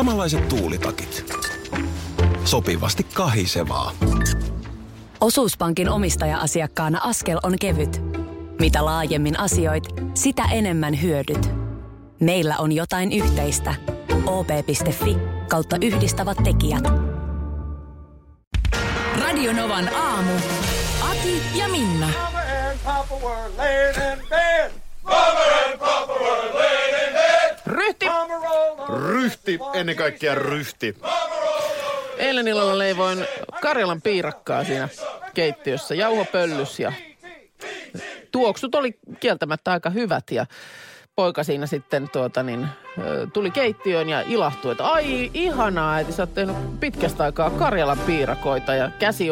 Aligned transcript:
Samanlaiset 0.00 0.48
tuulitakit. 0.48 1.34
Sopivasti 2.44 3.06
kahisevaa. 3.14 3.92
Osuuspankin 5.20 5.88
omistaja-asiakkaana 5.88 7.00
askel 7.02 7.40
on 7.42 7.58
kevyt. 7.60 8.02
Mitä 8.60 8.84
laajemmin 8.84 9.38
asioit, 9.40 9.84
sitä 10.14 10.42
enemmän 10.52 11.02
hyödyt. 11.02 11.50
Meillä 12.20 12.56
on 12.58 12.72
jotain 12.72 13.12
yhteistä. 13.12 13.74
op.fi 14.26 15.16
kautta 15.48 15.76
yhdistävät 15.82 16.38
tekijät. 16.44 16.84
Radionovan 19.20 19.94
aamu. 19.94 20.32
Ati 21.10 21.42
ja 21.54 21.68
Minna. 21.68 22.08
Ryhti! 27.66 28.06
Ryhti, 29.08 29.58
ennen 29.74 29.96
kaikkea 29.96 30.34
ryhti. 30.34 30.96
Eilen 32.18 32.48
illalla 32.48 32.78
leivoin 32.78 33.26
Karjalan 33.62 34.02
piirakkaa 34.02 34.64
siinä 34.64 34.88
keittiössä, 35.34 35.94
jauhopöllys 35.94 36.80
ja 36.80 36.92
tuoksut 38.32 38.74
oli 38.74 38.98
kieltämättä 39.20 39.72
aika 39.72 39.90
hyvät 39.90 40.24
ja 40.30 40.46
poika 41.16 41.44
siinä 41.44 41.66
sitten 41.66 42.08
tuota 42.12 42.42
niin, 42.42 42.68
tuli 43.32 43.50
keittiöön 43.50 44.08
ja 44.08 44.20
ilahtui, 44.20 44.72
että 44.72 44.86
ai 44.86 45.30
ihanaa, 45.34 46.00
että 46.00 46.12
sä 46.12 46.22
oot 46.22 46.34
tehnyt 46.34 46.80
pitkästä 46.80 47.24
aikaa 47.24 47.50
Karjalan 47.50 47.98
piirakoita 47.98 48.74
ja 48.74 48.90
käsi 48.98 49.28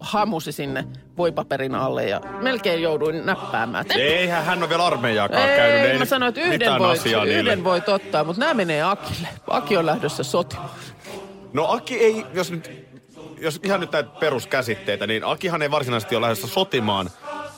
hamusi 0.00 0.52
sinne 0.52 0.84
voipaperin 1.16 1.74
alle 1.74 2.04
ja 2.04 2.20
melkein 2.20 2.82
jouduin 2.82 3.26
näppäämään. 3.26 3.84
Et- 3.90 3.96
Eihän 3.96 4.44
hän 4.44 4.58
ole 4.58 4.68
vielä 4.68 4.86
armeijaakaan 4.86 5.48
käynyt. 5.48 5.80
Ei, 5.84 5.90
ei 5.90 5.98
mä 5.98 6.04
sanoin, 6.04 6.28
että 6.28 6.40
yhden 6.40 6.78
voit, 6.78 7.02
yhden 7.26 7.64
voit 7.64 7.88
ottaa, 7.88 8.24
mutta 8.24 8.40
nämä 8.40 8.54
menee 8.54 8.82
Akille. 8.82 9.28
Aki 9.46 9.76
on 9.76 9.86
lähdössä 9.86 10.22
sotimaan. 10.22 10.70
No 11.52 11.66
Aki 11.68 11.94
ei, 11.98 12.24
jos 12.34 12.50
nyt, 12.50 12.70
jos 13.40 13.60
ihan 13.64 13.80
nyt 13.80 13.92
näitä 13.92 14.10
peruskäsitteitä, 14.20 15.06
niin 15.06 15.24
Akihan 15.24 15.62
ei 15.62 15.70
varsinaisesti 15.70 16.16
ole 16.16 16.22
lähdössä 16.22 16.46
sotimaan, 16.46 17.10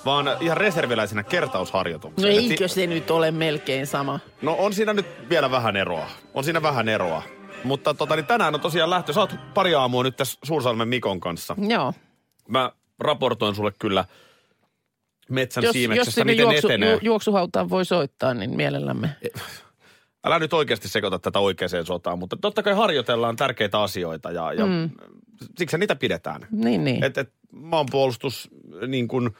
vaan 0.04 0.26
ihan 0.40 0.56
reserviläisenä 0.56 1.22
No 1.22 1.28
kertausharjoitukseen. 1.28 2.32
Et 2.44 2.50
eikö 2.50 2.68
se 2.68 2.86
nyt 2.86 3.10
ole 3.10 3.30
melkein 3.30 3.86
sama? 3.86 4.20
No 4.42 4.56
on 4.58 4.72
siinä 4.72 4.92
nyt 4.92 5.06
vielä 5.30 5.50
vähän 5.50 5.76
eroa. 5.76 6.06
On 6.34 6.44
siinä 6.44 6.62
vähän 6.62 6.88
eroa. 6.88 7.22
Mutta 7.64 7.94
tota, 7.94 8.16
niin 8.16 8.26
tänään 8.26 8.54
on 8.54 8.60
tosiaan 8.60 8.90
lähtö. 8.90 9.12
Sä 9.12 9.20
oot 9.20 9.34
pari 9.54 9.74
aamua 9.74 10.02
nyt 10.02 10.16
tässä 10.16 10.38
Suursalmen 10.44 10.88
Mikon 10.88 11.20
kanssa. 11.20 11.56
Joo. 11.68 11.94
Mä 12.48 12.72
raportoin 12.98 13.54
sulle 13.54 13.72
kyllä 13.78 14.04
metsän 15.28 15.62
Jos, 15.62 15.68
jos 15.68 15.72
siimeksessä, 15.72 16.10
sinne 16.10 16.32
miten 16.32 16.42
juoksu, 16.42 16.68
etenee. 16.68 16.92
ju, 16.92 16.98
juoksuhautaan 17.02 17.70
voi 17.70 17.84
soittaa, 17.84 18.34
niin 18.34 18.56
mielellämme. 18.56 19.16
Älä 20.24 20.38
nyt 20.38 20.52
oikeasti 20.52 20.88
sekoita 20.88 21.18
tätä 21.18 21.38
oikeaan 21.38 21.86
sotaan, 21.86 22.18
mutta 22.18 22.36
totta 22.40 22.62
kai 22.62 22.74
harjoitellaan 22.74 23.36
tärkeitä 23.36 23.82
asioita 23.82 24.30
ja, 24.30 24.52
ja 24.52 24.66
mm. 24.66 24.90
siksi 25.58 25.78
niitä 25.78 25.96
pidetään. 25.96 26.46
Niin, 26.50 26.84
niin. 26.84 27.04
Et, 27.04 27.18
et 27.18 27.32
maanpuolustus 27.52 28.48
niin 28.86 29.08
kuin, 29.08 29.30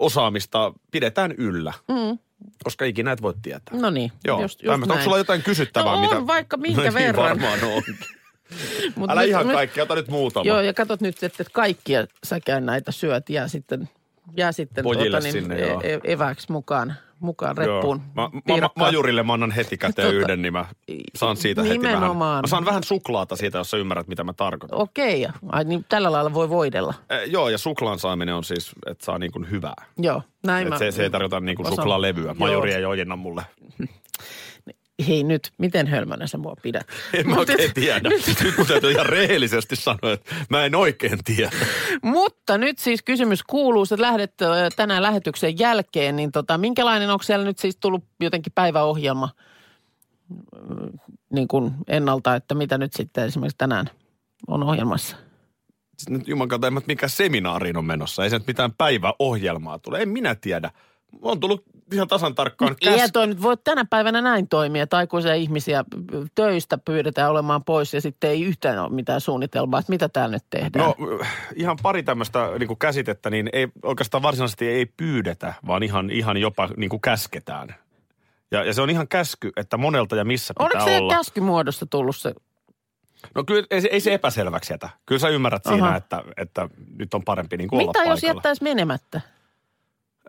osaamista 0.00 0.72
pidetään 0.90 1.32
yllä, 1.32 1.72
mm. 1.88 2.18
koska 2.64 2.84
ikinä 2.84 3.12
et 3.12 3.22
voi 3.22 3.34
tietää. 3.42 3.80
No 3.80 3.90
niin, 3.90 4.12
Joo, 4.24 4.42
just, 4.42 4.62
just 4.62 4.82
onko 4.82 5.02
sulla 5.02 5.18
jotain 5.18 5.42
kysyttävää? 5.42 5.92
No 5.92 5.98
on 5.98 6.00
mitä... 6.00 6.26
vaikka 6.26 6.56
minkä 6.66 6.76
no, 6.76 6.82
niin 6.82 6.94
verran. 6.94 7.24
varmaan 7.24 7.64
on. 7.64 7.82
Mut 8.96 9.10
Älä 9.10 9.20
nyt- 9.20 9.28
ihan 9.30 9.48
kaikki, 9.48 9.80
ota 9.80 9.94
nyt 9.94 10.08
muutama. 10.08 10.44
Joo, 10.46 10.60
ja 10.60 10.74
katsot 10.74 11.00
nyt, 11.00 11.22
että 11.22 11.42
et 11.42 11.48
kaikkia 11.52 12.06
säkään 12.24 12.66
näitä 12.66 12.92
syöt 12.92 13.30
jää 13.30 13.48
sitten, 13.48 13.88
jää 14.36 14.52
sitten 14.52 14.84
Pojille 14.84 15.20
niin, 15.20 15.32
sinne, 15.32 15.54
e- 15.56 15.92
e- 15.94 16.00
eväksi 16.04 16.52
mukaan, 16.52 16.94
mukaan 17.20 17.56
reppuun. 17.56 18.02
Joo. 18.16 18.28
Mä, 18.30 18.54
mä, 18.54 18.60
mä, 18.60 18.68
majurille 18.78 19.22
mä 19.22 19.32
annan 19.32 19.50
heti 19.50 19.76
käteen 19.78 20.08
Tota, 20.08 20.16
yhden, 20.18 20.42
niin 20.42 20.52
mä 20.52 20.64
saan 21.14 21.36
siitä 21.36 21.62
heti 21.62 21.82
vähän. 21.82 21.94
nimenomaan. 21.94 22.42
Mä 22.42 22.46
saan 22.46 22.64
vähän 22.64 22.82
suklaata 22.82 23.36
siitä, 23.36 23.58
jos 23.58 23.70
sä 23.70 23.76
ymmärrät, 23.76 24.08
mitä 24.08 24.24
mä 24.24 24.32
tarkoitan. 24.32 24.78
Okei, 24.78 25.26
ai 25.48 25.64
niin 25.64 25.84
tällä 25.88 26.12
lailla 26.12 26.34
voi 26.34 26.48
voidella. 26.48 26.94
Eh, 27.10 27.30
joo, 27.30 27.48
ja 27.48 27.58
suklaan 27.58 27.98
saaminen 27.98 28.34
on 28.34 28.44
siis, 28.44 28.70
että 28.86 29.04
saa 29.04 29.18
niin 29.18 29.32
kuin 29.32 29.50
hyvää. 29.50 29.84
Joo, 29.98 30.22
näin 30.46 30.66
Et 30.66 30.70
mä 30.70 30.78
se, 30.78 30.90
se 30.90 31.02
ei 31.02 31.10
tarkoita 31.10 31.40
niin 31.40 31.56
kuin 31.56 31.66
suklaalevyä. 31.68 32.34
Majuri 32.38 32.72
ei 32.74 32.84
ojenna 32.84 33.16
mulle. 33.16 33.42
Hei 35.08 35.24
nyt, 35.24 35.52
miten 35.58 35.86
hölmönä 35.86 36.26
sä 36.26 36.38
mua 36.38 36.56
pidät? 36.62 36.86
En 37.14 37.28
mä 37.28 37.34
Mut 37.34 37.38
oikein 37.38 37.68
et- 37.68 37.74
tiedä. 37.74 38.08
Nyt 38.08 38.58
mun 38.58 38.66
täytyy 38.66 38.90
ihan 38.90 39.06
rehellisesti 39.06 39.76
sanoa, 39.76 40.12
että 40.12 40.34
mä 40.48 40.64
en 40.64 40.74
oikein 40.74 41.18
tiedä. 41.24 41.50
Mutta 42.02 42.58
nyt 42.58 42.78
siis 42.78 43.02
kysymys 43.02 43.42
kuuluu, 43.42 43.82
että 43.82 44.00
lähdet 44.00 44.34
tänään 44.76 45.02
lähetyksen 45.02 45.58
jälkeen, 45.58 46.16
niin 46.16 46.32
tota, 46.32 46.58
minkälainen, 46.58 47.10
onko 47.10 47.22
siellä 47.22 47.44
nyt 47.44 47.58
siis 47.58 47.76
tullut 47.76 48.04
jotenkin 48.20 48.52
päiväohjelma 48.54 49.28
niin 51.32 51.48
kuin 51.48 51.72
ennalta, 51.88 52.34
että 52.34 52.54
mitä 52.54 52.78
nyt 52.78 52.92
sitten 52.92 53.24
esimerkiksi 53.24 53.58
tänään 53.58 53.90
on 54.48 54.62
ohjelmassa? 54.62 55.16
Sitten 55.98 56.18
nyt 56.18 56.28
juman 56.28 56.48
kautta, 56.48 56.66
en 56.66 56.82
mikä 56.86 57.08
seminaariin 57.08 57.76
on 57.76 57.84
menossa. 57.84 58.24
Ei 58.24 58.30
se 58.30 58.38
nyt 58.38 58.46
mitään 58.46 58.72
päiväohjelmaa 58.72 59.78
tule. 59.78 60.02
En 60.02 60.08
minä 60.08 60.34
tiedä. 60.34 60.70
On 61.22 61.40
tullut 61.40 61.64
ihan 61.92 62.08
tasan 62.08 62.34
tarkkaan 62.34 62.76
Eihän 62.80 63.12
toi 63.12 63.26
nyt 63.26 63.42
voi 63.42 63.56
tänä 63.64 63.84
päivänä 63.84 64.20
näin 64.20 64.48
toimia, 64.48 64.82
että 64.82 64.96
aikuisia 64.96 65.34
ihmisiä 65.34 65.84
töistä 66.34 66.78
pyydetään 66.78 67.30
olemaan 67.30 67.64
pois 67.64 67.94
ja 67.94 68.00
sitten 68.00 68.30
ei 68.30 68.42
yhtään 68.42 68.78
ole 68.78 68.92
mitään 68.92 69.20
suunnitelmaa, 69.20 69.80
että 69.80 69.92
mitä 69.92 70.08
täällä 70.08 70.36
nyt 70.36 70.44
tehdään. 70.50 70.84
No 70.84 70.94
ihan 71.54 71.76
pari 71.82 72.02
tämmöistä 72.02 72.50
niin 72.58 72.66
kuin 72.66 72.78
käsitettä, 72.78 73.30
niin 73.30 73.48
ei 73.52 73.68
oikeastaan 73.82 74.22
varsinaisesti 74.22 74.68
ei 74.68 74.86
pyydetä, 74.86 75.54
vaan 75.66 75.82
ihan, 75.82 76.10
ihan 76.10 76.36
jopa 76.36 76.68
niin 76.76 76.90
kuin 76.90 77.00
käsketään. 77.00 77.74
Ja, 78.50 78.64
ja 78.64 78.74
se 78.74 78.82
on 78.82 78.90
ihan 78.90 79.08
käsky, 79.08 79.52
että 79.56 79.76
monelta 79.76 80.16
ja 80.16 80.24
missä 80.24 80.54
pitää 80.54 80.66
Oliko 80.66 80.90
se 80.90 80.98
olla. 80.98 81.14
käskymuodossa 81.14 81.86
tullut 81.86 82.16
se? 82.16 82.34
No 83.34 83.44
kyllä 83.44 83.66
ei 83.70 83.80
se, 83.80 83.88
ei 83.92 84.00
se 84.00 84.14
epäselväksi 84.14 84.72
jätä. 84.72 84.88
Kyllä 85.06 85.18
sä 85.18 85.28
ymmärrät 85.28 85.64
siinä, 85.64 85.86
Aha. 85.86 85.96
että, 85.96 86.22
että 86.36 86.68
nyt 86.98 87.14
on 87.14 87.22
parempi 87.24 87.56
niin 87.56 87.68
kuin 87.68 87.80
olla 87.80 87.88
Mitä 87.90 87.98
jos 87.98 88.20
paikalla. 88.20 88.38
jättäisi 88.38 88.62
menemättä? 88.62 89.20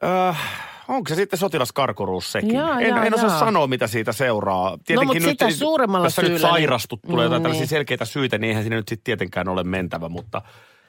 Äh, 0.04 0.40
onko 0.88 1.10
se 1.10 1.16
sitten 1.16 1.40
sotilaskarkuruus 1.40 2.32
sekin? 2.32 2.54
Jaa, 2.54 2.80
en 2.80 2.88
jaa, 2.88 3.06
en 3.06 3.14
osaa 3.14 3.30
jaa. 3.30 3.40
sanoa, 3.40 3.68
mitä 3.68 3.88
siitä 3.88 4.12
seuraa. 4.12 4.78
mut 5.06 5.18
sitä 5.22 5.52
suuremmalla 5.52 6.06
jos 6.06 6.16
sä 6.16 6.22
nyt 6.22 6.32
syyllä, 6.32 6.48
niin- 6.48 6.52
sairastut, 6.54 7.02
tulee 7.02 7.24
jotain 7.24 7.42
Mm, 7.42 7.44
tällaisia 7.44 7.62
niin. 7.62 7.70
selkeitä 7.70 8.06
syitä, 8.06 8.38
niin 8.38 8.50
eihän 8.50 8.64
siinä 8.64 8.76
nyt 8.76 8.88
sitten 8.88 9.04
tietenkään 9.04 9.50
ole 9.50 9.64
mentävä. 9.64 10.10
Mutta, 10.10 10.42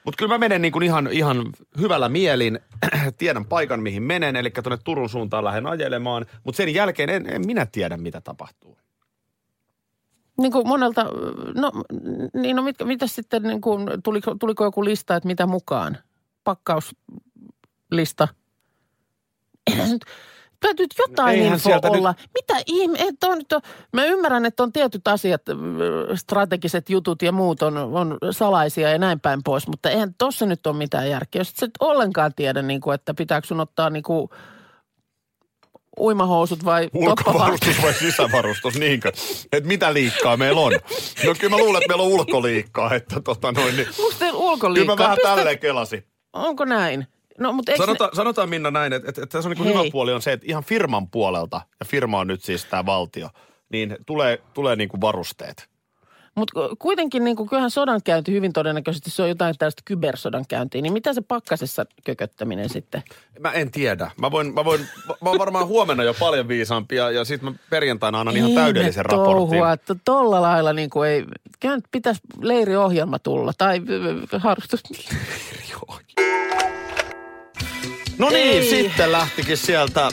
mutta 0.05 0.19
kyllä 0.19 0.35
mä 0.35 0.39
menen 0.39 0.63
niin 0.63 0.73
kuin 0.73 0.83
ihan, 0.83 1.09
ihan 1.13 1.47
hyvällä 1.81 2.09
mielin. 2.09 2.59
Tiedän 3.19 3.45
paikan, 3.45 3.83
mihin 3.83 4.03
menen, 4.03 4.37
eli 4.37 4.51
tuonne 4.51 4.79
Turun 4.85 5.09
suuntaan 5.09 5.45
lähden 5.45 5.67
ajelemaan. 5.67 6.27
Mutta 6.45 6.57
sen 6.57 6.75
jälkeen 6.75 7.11
en, 7.11 7.27
en 7.27 7.47
minä 7.47 7.67
tiedä, 7.67 7.97
mitä 7.97 8.21
tapahtuu. 8.21 8.79
Niin 10.41 10.53
kuin 10.53 10.69
monelta, 10.69 11.05
no, 11.55 11.73
niin 12.35 12.57
no 12.57 12.63
mit, 12.63 12.77
mitä 12.85 13.07
sitten, 13.07 13.43
niin 13.43 13.61
kuin, 13.61 13.87
tuliko, 14.05 14.35
tuliko 14.35 14.65
joku 14.65 14.85
lista, 14.85 15.17
että 15.17 15.27
mitä 15.27 15.47
mukaan? 15.47 15.99
Pakkauslista? 16.45 18.29
Eihän 19.73 19.91
nyt, 19.91 20.05
täytyy 20.61 20.85
nyt 20.85 20.95
jotain 21.09 21.39
Eihän 21.39 21.53
info 21.55 21.69
sieltä 21.69 21.89
nyt- 21.89 21.99
olla. 21.99 22.15
Mitä 22.35 22.55
ihme, 22.67 22.99
että 23.09 23.27
on, 23.27 23.39
nyt 23.39 23.53
on, 23.53 23.61
mä 23.93 24.05
ymmärrän, 24.05 24.47
että 24.47 24.63
on 24.63 24.73
tietyt 24.73 25.09
asiat, 25.09 25.43
strategiset 26.15 26.91
jutut 26.91 27.23
ja 27.23 27.33
muut 27.33 27.63
on, 27.63 27.77
on 27.77 28.19
salaisia 28.31 28.91
ja 28.91 28.99
näin 28.99 29.21
päin 29.21 29.43
pois, 29.45 29.67
mutta 29.69 29.91
eihän 29.91 30.15
tossa 30.19 30.47
nyt 30.47 30.67
ole 30.67 30.77
mitään 30.77 31.11
järkeä. 31.11 31.41
Jos 31.41 31.49
et 31.51 31.57
sä 31.57 31.67
et 31.67 31.71
ollenkaan 31.81 32.33
tiedä, 32.37 32.63
niin 32.63 32.81
kuin, 32.81 32.95
että 32.95 33.15
pitääkö 33.15 33.47
sun 33.47 33.61
ottaa 33.61 33.91
niin 33.91 34.03
kuin, 34.03 34.29
uimahousut 36.01 36.65
vai. 36.65 36.89
Ulkovarustus 36.95 37.83
vai 37.83 37.93
sisävarustus, 37.95 38.79
niinkö? 38.79 39.13
Että 39.53 39.69
mitä 39.69 39.95
liikkaa 39.95 40.37
meillä 40.37 40.61
on? 40.61 40.73
No 41.27 41.35
kyllä 41.41 41.57
mä 41.57 41.63
luulen, 41.63 41.83
että 41.83 41.89
meillä 41.89 42.03
on 42.05 42.21
ulkoliikkaa, 42.21 42.95
että 42.95 43.21
tota 43.21 43.53
noin, 43.53 43.77
niin 43.77 43.89
teillä 43.97 44.17
Kyllä 44.19 44.33
ulkoliikkaa? 44.33 44.97
mä 44.97 45.03
vähän 45.03 45.17
Pistä- 45.17 45.29
tälleen 45.37 45.59
kelasin. 45.59 46.05
Onko 46.33 46.65
näin? 46.65 47.07
No, 47.39 47.53
mutta 47.53 47.73
Sanotaan, 47.77 48.11
sanotaan 48.13 48.49
Minna 48.49 48.71
näin, 48.71 48.93
että, 48.93 49.09
että, 49.09 49.23
että 49.23 49.39
tässä 49.39 49.49
on 49.51 49.57
niin 49.57 49.79
hyvä 49.79 49.91
puoli 49.93 50.13
on 50.13 50.23
se, 50.23 50.33
että 50.33 50.47
ihan 50.49 50.65
firman 50.65 51.09
puolelta, 51.09 51.61
ja 51.81 51.87
firma 51.87 52.19
on 52.19 52.27
nyt 52.27 52.43
siis 52.43 52.65
tämä 52.65 52.87
valtio, 52.87 53.29
niin 53.69 53.97
tulee, 54.07 54.43
tulee 54.55 54.77
niin 54.77 54.89
kuin 54.89 55.01
varusteet. 55.01 55.69
Mutta 56.39 56.53
kuitenkin 56.79 57.25
niin 57.25 57.37
kuin, 57.37 57.49
kyllähän 57.49 57.71
sodankäynti 57.71 58.33
hyvin 58.33 58.53
todennäköisesti 58.53 59.11
se 59.11 59.23
on 59.23 59.29
jotain 59.29 59.55
tällaista 59.59 59.83
kybersodankäyntiä. 59.85 60.83
Niin 60.83 60.93
mitä 60.93 61.13
se 61.13 61.21
pakkasessa 61.21 61.87
kököttäminen 62.05 62.69
sitten? 62.69 63.03
Mä 63.41 63.53
en 63.53 63.71
tiedä. 63.71 64.11
Mä 64.21 64.31
voin, 64.31 64.55
mä 64.55 64.65
voin, 64.65 64.81
mä 65.09 65.31
oon 65.31 65.39
varmaan 65.39 65.67
huomenna 65.67 66.03
jo 66.05 66.15
paljon 66.15 66.49
viisaampi 66.49 66.97
ja, 66.97 67.11
ja 67.11 67.25
sitten 67.25 67.53
mä 67.53 67.59
perjantaina 67.71 68.21
annan 68.21 68.37
ihan 68.37 68.53
täydellisen 68.53 69.05
touhua, 69.09 69.35
raportin. 69.35 69.73
että 69.73 69.97
tolla 70.05 70.43
lailla 70.43 70.73
niin 70.73 70.91
kuin 70.91 71.09
ei, 71.11 71.25
pitäisi 71.91 72.21
leiriohjelma 72.43 73.19
tulla 73.19 73.53
tai 73.59 73.81
ö, 73.89 74.15
ö, 74.35 74.39
harrastus. 74.39 74.83
No 78.19 78.31
niin, 78.31 78.63
Ei. 78.63 78.71
sitten 78.71 79.13
lähtikin 79.13 79.57
sieltä. 79.57 80.11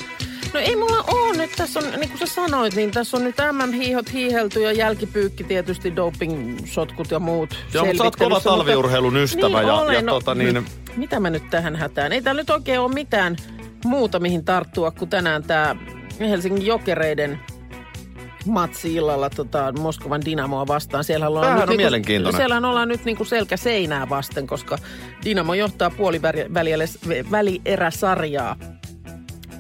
No 0.54 0.60
ei 0.60 0.76
mulla 0.76 1.04
ole 1.08 1.38
nyt, 1.38 1.52
tässä 1.58 1.80
on, 1.80 1.86
niin 2.00 2.10
kuin 2.10 2.20
sä 2.20 2.26
sanoit, 2.26 2.76
niin 2.76 2.92
tässä 2.92 3.18
on 3.18 3.24
nyt 3.24 3.36
MM-hiihot 3.52 4.14
hiihelty 4.14 4.62
ja 4.62 4.72
jälkipyykki 4.72 5.44
tietysti, 5.44 5.96
doping-sotkut 5.96 7.12
ja 7.12 7.20
muut. 7.20 7.58
Joo, 7.74 7.86
mutta 7.86 7.98
sä 7.98 8.04
oot 8.04 8.16
kova 8.16 8.40
talviurheilun 8.40 9.18
ystävä 9.18 9.60
niin 9.60 9.68
ja, 9.68 9.74
olen, 9.74 9.96
ja 9.96 10.02
no, 10.02 10.14
tota 10.14 10.36
niin, 10.36 10.54
nyt- 10.54 10.66
Mitä 10.96 11.20
mä 11.20 11.30
nyt 11.30 11.50
tähän 11.50 11.76
hätään? 11.76 12.12
Ei 12.12 12.22
täällä 12.22 12.42
nyt 12.42 12.50
oikein 12.50 12.80
ole 12.80 12.94
mitään 12.94 13.36
muuta, 13.86 14.20
mihin 14.20 14.46
tarttua, 14.46 14.92
kuin 14.92 15.10
tänään 15.10 15.44
tämä 15.44 15.76
Helsingin 16.20 16.66
jokereiden 16.66 17.40
matsi 18.46 18.96
illalla 18.96 19.30
tota, 19.30 19.74
Moskovan 19.80 20.26
Dynamoa 20.26 20.68
vastaan. 20.68 21.04
Siellä 21.04 21.28
ollaan 21.28 21.46
Tämähän 21.46 21.70
nyt 21.70 21.86
on 21.86 21.92
niinku-. 21.92 22.38
Siellä 22.38 22.58
ollaan 22.58 22.88
nyt 22.88 23.06
niinku 23.06 23.26
selkä 23.26 23.58
seinää 23.58 24.10
vasten, 24.10 24.48
koska 24.48 24.78
Dynamo 25.26 25.54
johtaa 25.54 25.90
puolivälieräsarjaa. 25.90 28.56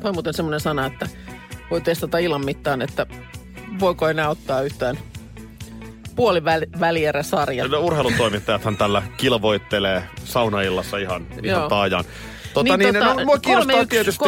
Toi 0.01 0.09
on 0.09 0.15
muuten 0.15 0.33
semmoinen 0.33 0.59
sana, 0.59 0.85
että 0.85 1.07
voi 1.71 1.81
testata 1.81 2.17
illan 2.17 2.45
mittaan, 2.45 2.81
että 2.81 3.05
voiko 3.79 4.09
enää 4.09 4.29
ottaa 4.29 4.61
yhtään 4.61 4.99
puolivälieräsarja. 6.15 7.67
No, 7.67 7.79
urheilutoimittajathan 7.79 8.77
tällä 8.77 9.03
kilvoittelee 9.17 10.03
saunaillassa 10.23 10.97
ihan, 10.97 11.27
ihan 11.43 11.59
Joo. 11.59 11.69
Tota, 12.55 12.77
Niin 12.77 12.93
niin, 12.93 13.03
tota, 13.03 13.13
no, 13.13 13.25
mua 13.25 13.37
kiinnostaa 13.37 13.83
3-1, 13.83 13.87
tietysti, 13.87 14.25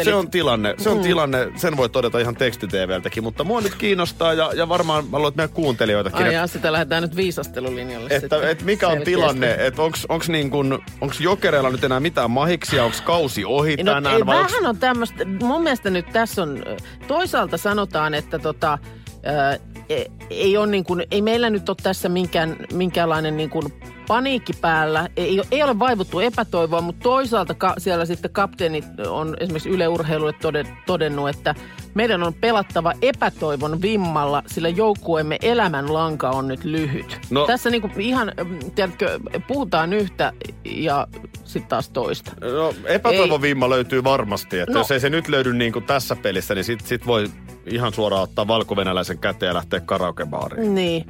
3-1 0.00 0.04
se 0.04 0.14
on 0.14 0.30
tilanne, 0.30 0.74
se 0.78 0.90
on 0.90 0.96
Mm. 0.96 1.02
tilanne, 1.02 1.52
sen 1.56 1.76
voi 1.76 1.88
todeta 1.88 2.18
ihan 2.18 2.34
tekstiteveltäkin, 2.36 3.22
mutta 3.22 3.44
mua 3.44 3.60
nyt 3.60 3.74
kiinnostaa 3.74 4.32
ja, 4.34 4.50
ja 4.54 4.68
varmaan 4.68 5.04
mä 5.04 5.16
luulen, 5.16 5.28
että 5.28 5.36
meidän 5.42 5.54
kuuntelijoitakin, 5.54 6.26
Ai 6.26 6.34
jaa, 6.34 6.46
sitä 6.46 6.72
lähdetään 6.72 7.02
nyt 7.02 7.16
viisastelulinjalle 7.16 8.04
että, 8.10 8.20
sitten 8.20 8.48
että 8.50 8.64
mikä 8.64 8.86
on 8.86 8.92
selkeästi. 8.92 9.10
tilanne, 9.10 9.56
että 9.66 9.82
onks, 9.82 10.06
onks, 10.08 10.28
niin 10.28 10.50
kun, 10.50 10.82
onks 11.00 11.20
jokereilla 11.20 11.70
nyt 11.70 11.84
enää 11.84 12.00
mitään 12.00 12.30
mahiksia, 12.30 12.84
onks 12.84 13.00
kausi 13.00 13.44
ohi 13.44 13.76
No, 13.76 13.92
tänään? 13.94 14.16
ei, 14.16 14.26
vai 14.26 14.36
onks- 14.42 14.52
vähän 14.52 14.66
on 14.66 14.76
tämmöistä, 14.78 15.24
mun 15.24 15.62
mielestä 15.62 15.90
nyt 15.90 16.06
tässä 16.12 16.42
on, 16.42 16.62
toisaalta 17.06 17.56
sanotaan, 17.56 18.14
että 18.14 18.38
tota, 18.38 18.78
ää, 19.22 19.56
e- 19.88 20.04
ei, 20.30 20.56
on 20.56 20.70
niin 20.70 20.84
kuin, 20.84 21.02
ei 21.10 21.22
meillä 21.22 21.50
nyt 21.50 21.68
ole 21.68 21.76
tässä 21.82 22.08
minkään, 22.08 22.56
minkäänlainen 22.72 23.36
niin 23.36 23.50
kuin 23.50 23.72
paniikki 24.10 24.52
päällä. 24.52 25.08
Ei, 25.16 25.42
ei 25.50 25.62
ole 25.62 25.78
vaivuttu 25.78 26.20
epätoivoa, 26.20 26.80
mutta 26.80 27.02
toisaalta 27.02 27.54
ka, 27.54 27.74
siellä 27.78 28.04
sitten 28.04 28.30
kapteenit 28.30 28.84
on 29.08 29.36
esimerkiksi 29.40 29.68
Yle 29.68 29.88
Urheilulle 29.88 30.32
tode, 30.32 30.64
todennut, 30.86 31.28
että 31.28 31.54
meidän 31.94 32.22
on 32.22 32.34
pelattava 32.34 32.92
epätoivon 33.02 33.82
vimmalla, 33.82 34.42
sillä 34.46 34.68
joukkueemme 34.68 35.36
elämänlanka 35.42 36.30
on 36.30 36.48
nyt 36.48 36.64
lyhyt. 36.64 37.18
No- 37.30 37.46
Tässä 37.46 37.70
niin 37.70 37.82
kuin 37.82 38.00
ihan, 38.00 38.32
mm, 38.44 38.58
tiedätkö, 38.74 39.20
puhutaan 39.46 39.92
yhtä 39.92 40.32
ja 40.64 41.06
sitten 41.44 41.68
taas 41.68 41.90
toista. 41.90 42.32
No, 42.40 42.74
epätoivon 42.84 43.42
vimma 43.42 43.70
löytyy 43.70 44.04
varmasti. 44.04 44.58
Että 44.58 44.72
No. 44.72 44.80
jos 44.80 44.90
ei 44.90 45.00
se 45.00 45.10
nyt 45.10 45.28
löydy 45.28 45.52
niin 45.52 45.72
kuin 45.72 45.84
tässä 45.84 46.16
pelissä, 46.16 46.54
niin 46.54 46.64
sit, 46.64 46.80
sit 46.80 47.06
voi 47.06 47.26
ihan 47.66 47.92
suoraan 47.94 48.22
ottaa 48.22 48.46
valkovenäläisen 48.48 49.18
käteen 49.18 49.50
ja 49.50 49.54
lähteä 49.54 49.80
karaokebaariin. 49.80 50.74
Niin. 50.74 51.06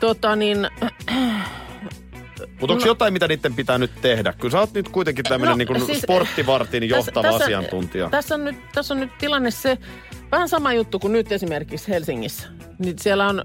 Tota 0.00 0.36
niin, 0.36 0.68
Mutta 2.60 2.72
onko 2.72 2.84
No- 2.84 2.90
jotain, 2.90 3.12
mitä 3.12 3.28
niiden 3.28 3.54
pitää 3.54 3.78
nyt 3.78 3.90
tehdä? 4.02 4.32
Kyllä 4.32 4.52
sä 4.52 4.60
oot 4.60 4.72
nyt 4.72 4.88
kuitenkin 4.88 5.24
tämmöinen 5.24 5.50
No, 5.50 5.56
niin 5.56 5.68
kuin 5.68 5.86
siis- 5.86 6.00
sporttivartin 6.02 6.88
johtava 6.88 7.22
tässä, 7.22 7.44
asiantuntija. 7.44 8.10
Tässä 8.10 8.34
on, 8.34 8.44
nyt, 8.44 8.56
tässä 8.72 8.94
on 8.94 9.00
nyt 9.00 9.10
tilanne 9.18 9.50
se, 9.50 9.78
vähän 10.32 10.48
sama 10.48 10.72
juttu 10.72 10.98
kuin 10.98 11.12
nyt 11.12 11.32
esimerkiksi 11.32 11.88
Helsingissä. 11.88 12.48
Niin 12.78 12.98
siellä, 12.98 13.26
on, 13.26 13.44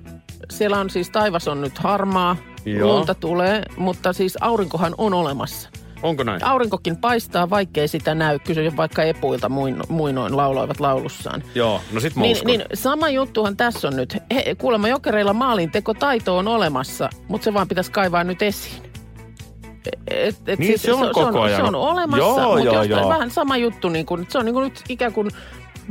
siellä 0.52 0.80
on 0.80 0.90
siis 0.90 1.10
taivas 1.10 1.48
on 1.48 1.62
nyt 1.62 1.78
harmaa, 1.78 2.38
Joo. 2.66 2.88
lunta 2.98 3.16
tulee, 3.16 3.64
mutta 3.78 4.14
siis 4.14 4.38
aurinkohan 4.42 4.96
on 4.98 5.14
olemassa. 5.14 5.70
Onko 6.04 6.24
näin? 6.24 6.44
Aurinkokin 6.46 6.98
paistaa, 6.98 7.50
vaikkei 7.50 7.88
sitä 7.88 8.16
näy. 8.16 8.40
Kysy 8.40 8.78
vaikka 8.78 9.04
epuilta 9.04 9.50
muino, 9.50 9.84
muinoin 9.90 10.38
lauloivat 10.38 10.80
laulussaan. 10.80 11.44
Joo, 11.56 11.82
no 11.92 12.00
sit 12.00 12.16
mä 12.16 12.22
Niin, 12.22 12.32
uskon. 12.38 12.48
niin 12.48 12.64
sama 12.74 13.10
juttuhan 13.10 13.58
tässä 13.58 13.88
on 13.88 13.96
nyt. 13.96 14.18
He, 14.36 14.56
kuulemma 14.58 14.88
jokereilla 14.88 15.34
maalintekotaito 15.34 16.38
on 16.38 16.48
olemassa, 16.48 17.10
mutta 17.28 17.46
se 17.46 17.54
vaan 17.54 17.68
pitäisi 17.68 17.92
kaivaa 17.92 18.24
nyt 18.24 18.42
esiin. 18.42 18.84
Et, 20.08 20.36
et 20.48 20.60
Niin, 20.60 20.80
se 20.80 20.94
on 20.94 21.10
koko 21.14 21.42
ajan. 21.42 21.62
Se 21.62 21.64
on 21.68 21.76
olemassa, 21.76 22.18
Joo, 22.26 22.52
mutta 22.52 22.66
joo, 22.66 22.76
jostain 22.76 22.90
joo. 23.02 23.10
vähän 23.10 23.32
sama 23.32 23.58
juttu. 23.58 23.90
Niin 23.90 24.06
kuin, 24.06 24.26
se 24.30 24.38
on 24.38 24.46
niin 24.46 24.54
kuin 24.54 24.64
nyt 24.64 24.82
ikään 24.90 25.14
kuin 25.14 25.30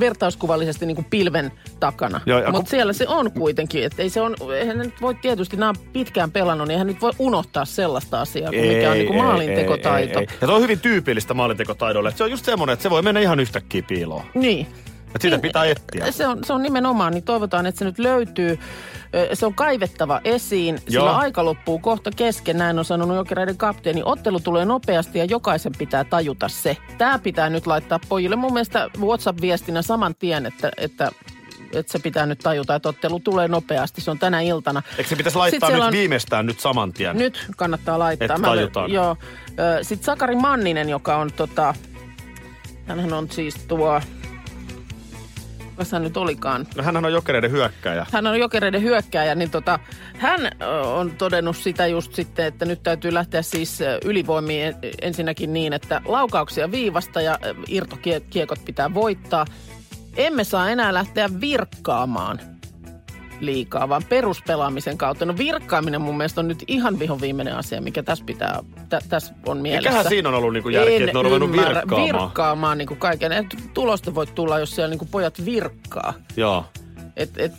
vertauskuvallisesti 0.00 0.86
niin 0.86 0.94
kuin 0.94 1.06
pilven 1.10 1.52
takana. 1.80 2.20
Mutta 2.36 2.52
kun- 2.52 2.66
siellä 2.66 2.92
se 2.92 3.08
on 3.08 3.32
kuitenkin. 3.32 3.84
Että 3.84 4.02
ei 4.02 4.10
se 4.10 4.20
on, 4.20 4.36
eihän 4.56 4.78
nyt 4.78 5.00
voi 5.00 5.14
tietysti, 5.14 5.56
nämä 5.56 5.72
pitkään 5.92 6.30
pelannut, 6.30 6.68
niin 6.68 6.72
eihän 6.72 6.86
nyt 6.86 7.00
voi 7.00 7.12
unohtaa 7.18 7.64
sellaista 7.64 8.20
asiaa, 8.20 8.50
kuin 8.50 8.66
mikä 8.68 8.90
on 8.90 8.96
niin 8.96 9.06
kuin 9.06 9.18
maalintekotaito. 9.24 10.18
Ei, 10.18 10.26
ei. 10.30 10.36
Ja 10.40 10.46
se 10.46 10.52
on 10.52 10.62
hyvin 10.62 10.80
tyypillistä 10.80 11.34
maalintekotaidolle. 11.34 12.08
Että 12.08 12.18
se 12.18 12.24
on 12.24 12.30
just 12.30 12.44
semmoinen, 12.44 12.72
että 12.72 12.82
se 12.82 12.90
voi 12.90 13.02
mennä 13.02 13.20
ihan 13.20 13.40
yhtäkkiä 13.40 13.82
piiloon. 13.88 14.24
Niin. 14.34 14.66
Että 15.14 15.18
sitä 15.28 15.38
pitää 15.38 15.64
etsiä. 15.64 16.10
Se 16.12 16.26
on, 16.26 16.44
se 16.44 16.52
on 16.52 16.62
nimenomaan, 16.62 17.12
niin 17.12 17.24
toivotaan, 17.24 17.66
että 17.66 17.78
se 17.78 17.84
nyt 17.84 17.98
löytyy. 17.98 18.58
Se 19.32 19.46
on 19.46 19.54
kaivettava 19.54 20.20
esiin, 20.24 20.74
Joo. 20.74 20.82
sillä 21.04 21.16
aika 21.16 21.44
loppuu 21.44 21.78
kohta 21.78 22.10
kesken, 22.16 22.58
näin 22.58 22.78
on 22.78 22.84
sanonut 22.84 23.16
jokereiden 23.16 23.56
kapteeni. 23.56 24.02
Ottelu 24.04 24.40
tulee 24.40 24.64
nopeasti 24.64 25.18
ja 25.18 25.24
jokaisen 25.24 25.72
pitää 25.78 26.04
tajuta 26.04 26.48
se. 26.48 26.76
Tämä 26.98 27.18
pitää 27.18 27.50
nyt 27.50 27.66
laittaa 27.66 28.00
pojille 28.08 28.36
mun 28.36 28.52
mielestä 28.52 28.90
WhatsApp-viestinä 29.00 29.82
saman 29.82 30.14
tien, 30.14 30.46
että, 30.46 30.70
että, 30.76 31.10
että 31.72 31.92
se 31.92 31.98
pitää 31.98 32.26
nyt 32.26 32.38
tajuta, 32.38 32.74
että 32.74 32.88
ottelu 32.88 33.20
tulee 33.20 33.48
nopeasti. 33.48 34.00
Se 34.00 34.10
on 34.10 34.18
tänä 34.18 34.40
iltana. 34.40 34.82
Eikö 34.98 35.10
se 35.10 35.16
pitäisi 35.16 35.38
laittaa 35.38 35.70
nyt 35.70 35.82
on- 35.82 35.92
viimeistään 35.92 36.46
nyt 36.46 36.60
saman 36.60 36.92
tien? 36.92 37.16
Nyt 37.18 37.46
kannattaa 37.56 37.98
laittaa. 37.98 38.24
Et 38.34 38.40
Mä 38.40 38.46
olen- 38.48 38.58
tajutaan. 38.58 38.92
Joo. 38.92 39.16
Sitten 39.82 40.04
Sakari 40.06 40.36
Manninen, 40.36 40.88
joka 40.88 41.16
on 41.16 41.30
tota, 41.36 41.74
hänhän 42.86 43.12
on 43.12 43.30
siis 43.30 43.54
tuo, 43.54 44.00
kuka 45.76 45.84
hän 45.92 46.02
nyt 46.02 46.16
olikaan, 46.16 46.66
No 46.76 46.82
hänhän 46.82 47.04
on 47.04 47.12
jokereiden 47.12 47.50
hyökkäjä. 47.50 48.06
hän 48.12 48.26
on 48.26 48.38
jokereiden 48.38 48.82
hyökkääjä, 48.82 49.34
niin 49.34 49.50
tota, 49.50 49.78
hän 50.18 50.40
on 50.84 51.10
todennut 51.10 51.56
sitä 51.56 51.86
just 51.86 52.14
sitten, 52.14 52.46
että 52.46 52.64
nyt 52.64 52.82
täytyy 52.82 53.14
lähteä 53.14 53.42
siis 53.42 53.78
ylivoimiin 54.04 54.64
en- 54.66 54.76
ensinnäkin 55.02 55.52
niin, 55.52 55.72
että 55.72 56.00
laukauksia 56.04 56.70
viivasta 56.70 57.20
ja 57.20 57.38
irtokiekot 57.68 58.64
pitää 58.64 58.94
voittaa. 58.94 59.44
Emme 60.16 60.44
saa 60.44 60.70
enää 60.70 60.94
lähteä 60.94 61.28
virkkaamaan 61.40 62.40
liikaa, 63.40 63.88
vaan 63.88 64.02
peruspelaamisen 64.08 64.98
kautta. 64.98 65.24
No 65.24 65.36
virkkaaminen 65.38 66.00
mun 66.00 66.16
mielestä 66.16 66.40
on 66.40 66.48
nyt 66.48 66.64
ihan 66.66 66.98
vihon 66.98 67.20
viimeinen 67.20 67.56
asia, 67.56 67.80
mikä 67.80 68.02
tässä 68.02 68.24
pitää, 68.24 68.60
tä, 68.88 68.98
tässä 69.08 69.34
on 69.46 69.58
mielessä. 69.58 69.88
Mikähän 69.90 70.08
siinä 70.08 70.28
on 70.28 70.34
ollut 70.34 70.52
niinku 70.52 70.68
järkeä, 70.68 70.96
että 70.98 71.12
ne 71.12 71.18
on 71.18 71.24
ruvennut 71.24 71.50
ymmärrä. 71.50 71.74
virkkaamaan? 71.74 72.12
Virkkaamaan 72.22 72.78
niin 72.78 72.88
kuin 72.88 73.00
kaiken. 73.00 73.32
Et 73.32 73.46
tulosta 73.74 74.14
voi 74.14 74.26
tulla, 74.26 74.58
jos 74.58 74.74
siellä 74.74 74.90
niin 74.90 74.98
kuin 74.98 75.08
pojat 75.08 75.44
virkkaa. 75.44 76.14
Joo. 76.36 76.64
Et, 77.16 77.30
et, 77.38 77.52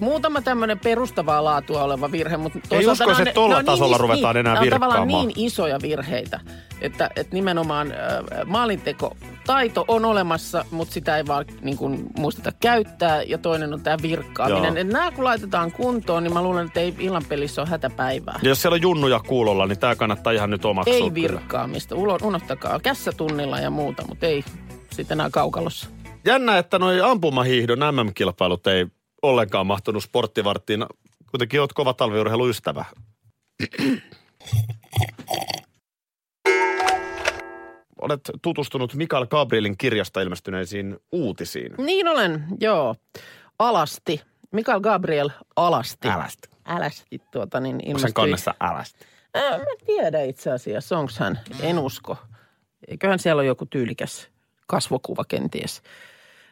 muutama 0.00 0.40
tämmöinen 0.42 0.78
perustavaa 0.78 1.44
laatua 1.44 1.82
oleva 1.82 2.12
virhe, 2.12 2.36
mutta 2.36 2.58
Ei 2.70 2.86
usko, 2.86 3.10
että 3.10 3.24
ne 3.24 3.32
on 3.40 3.64
tasolla 3.64 3.96
is- 3.96 4.00
ruvetaan 4.02 4.36
enää 4.36 4.54
ne 4.54 4.60
on 4.60 4.68
tavallaan 4.68 5.02
virkkaamaan. 5.08 5.26
niin 5.28 5.46
isoja 5.46 5.78
virheitä, 5.82 6.40
että, 6.80 7.10
että 7.16 7.34
nimenomaan 7.34 7.92
äh, 7.92 7.98
maalinteko 8.46 9.16
taito 9.46 9.84
on 9.88 10.04
olemassa, 10.04 10.64
mutta 10.70 10.94
sitä 10.94 11.16
ei 11.16 11.26
vaan 11.26 11.44
niin 11.60 11.76
kuin, 11.76 12.06
muisteta 12.18 12.52
käyttää. 12.60 13.22
Ja 13.22 13.38
toinen 13.38 13.74
on 13.74 13.80
tämä 13.80 13.96
virkkaaminen. 14.02 14.74
Joo. 14.74 14.80
Et 14.80 14.88
nämä 14.88 15.10
kun 15.10 15.24
laitetaan 15.24 15.72
kuntoon, 15.72 16.22
niin 16.22 16.34
mä 16.34 16.42
luulen, 16.42 16.66
että 16.66 16.80
ei 16.80 16.94
illan 16.98 17.24
pelissä 17.28 17.62
ole 17.62 17.70
hätäpäivää. 17.70 18.38
Ja 18.42 18.48
jos 18.48 18.62
siellä 18.62 18.74
on 18.74 18.82
junnuja 18.82 19.20
kuulolla, 19.20 19.66
niin 19.66 19.78
tämä 19.78 19.96
kannattaa 19.96 20.32
ihan 20.32 20.50
nyt 20.50 20.64
omaksua. 20.64 20.94
Ei 20.94 21.14
virkkaamista. 21.14 21.94
Ulo, 21.94 22.18
unohtakaa 22.22 22.80
kässätunnilla 22.80 23.60
ja 23.60 23.70
muuta, 23.70 24.06
mutta 24.08 24.26
ei 24.26 24.44
sitten 24.90 25.16
enää 25.16 25.30
kaukalossa. 25.30 25.88
Jännä, 26.26 26.58
että 26.58 26.78
noi 26.78 27.00
ampumahiihdon 27.00 27.78
MM-kilpailut 27.78 28.66
ei 28.66 28.86
ollenkaan 29.22 29.66
mahtunut 29.66 30.02
sporttivarttiin. 30.02 30.86
Kuitenkin 31.30 31.60
oot 31.60 31.72
kova 31.72 31.94
talviurheiluystävä. 31.94 32.84
Olet 38.04 38.30
tutustunut 38.42 38.94
Mikael 38.94 39.26
Gabrielin 39.26 39.78
kirjasta 39.78 40.20
ilmestyneisiin 40.20 40.96
uutisiin. 41.12 41.74
Niin 41.78 42.08
olen, 42.08 42.44
joo. 42.60 42.94
Alasti. 43.58 44.20
Mikael 44.50 44.80
Gabriel 44.80 45.30
Alasti. 45.56 46.08
Älästi. 46.08 46.48
Älästi 46.64 47.22
tuota 47.30 47.60
niin 47.60 47.74
Onko 47.76 47.86
ilmestyi. 47.86 48.08
sen 48.08 48.14
kannessa 48.14 48.54
älästi? 48.60 49.04
Ää, 49.34 49.50
mä 49.50 49.64
en 49.64 49.86
tiedä 49.86 50.22
itse 50.22 50.50
asiassa, 50.50 50.98
onko 50.98 51.12
hän, 51.18 51.40
en 51.60 51.78
usko. 51.78 52.16
Eiköhän 52.88 53.18
siellä 53.18 53.40
ole 53.40 53.46
joku 53.46 53.66
tyylikäs 53.66 54.28
kasvokuva 54.66 55.24
kenties. 55.28 55.82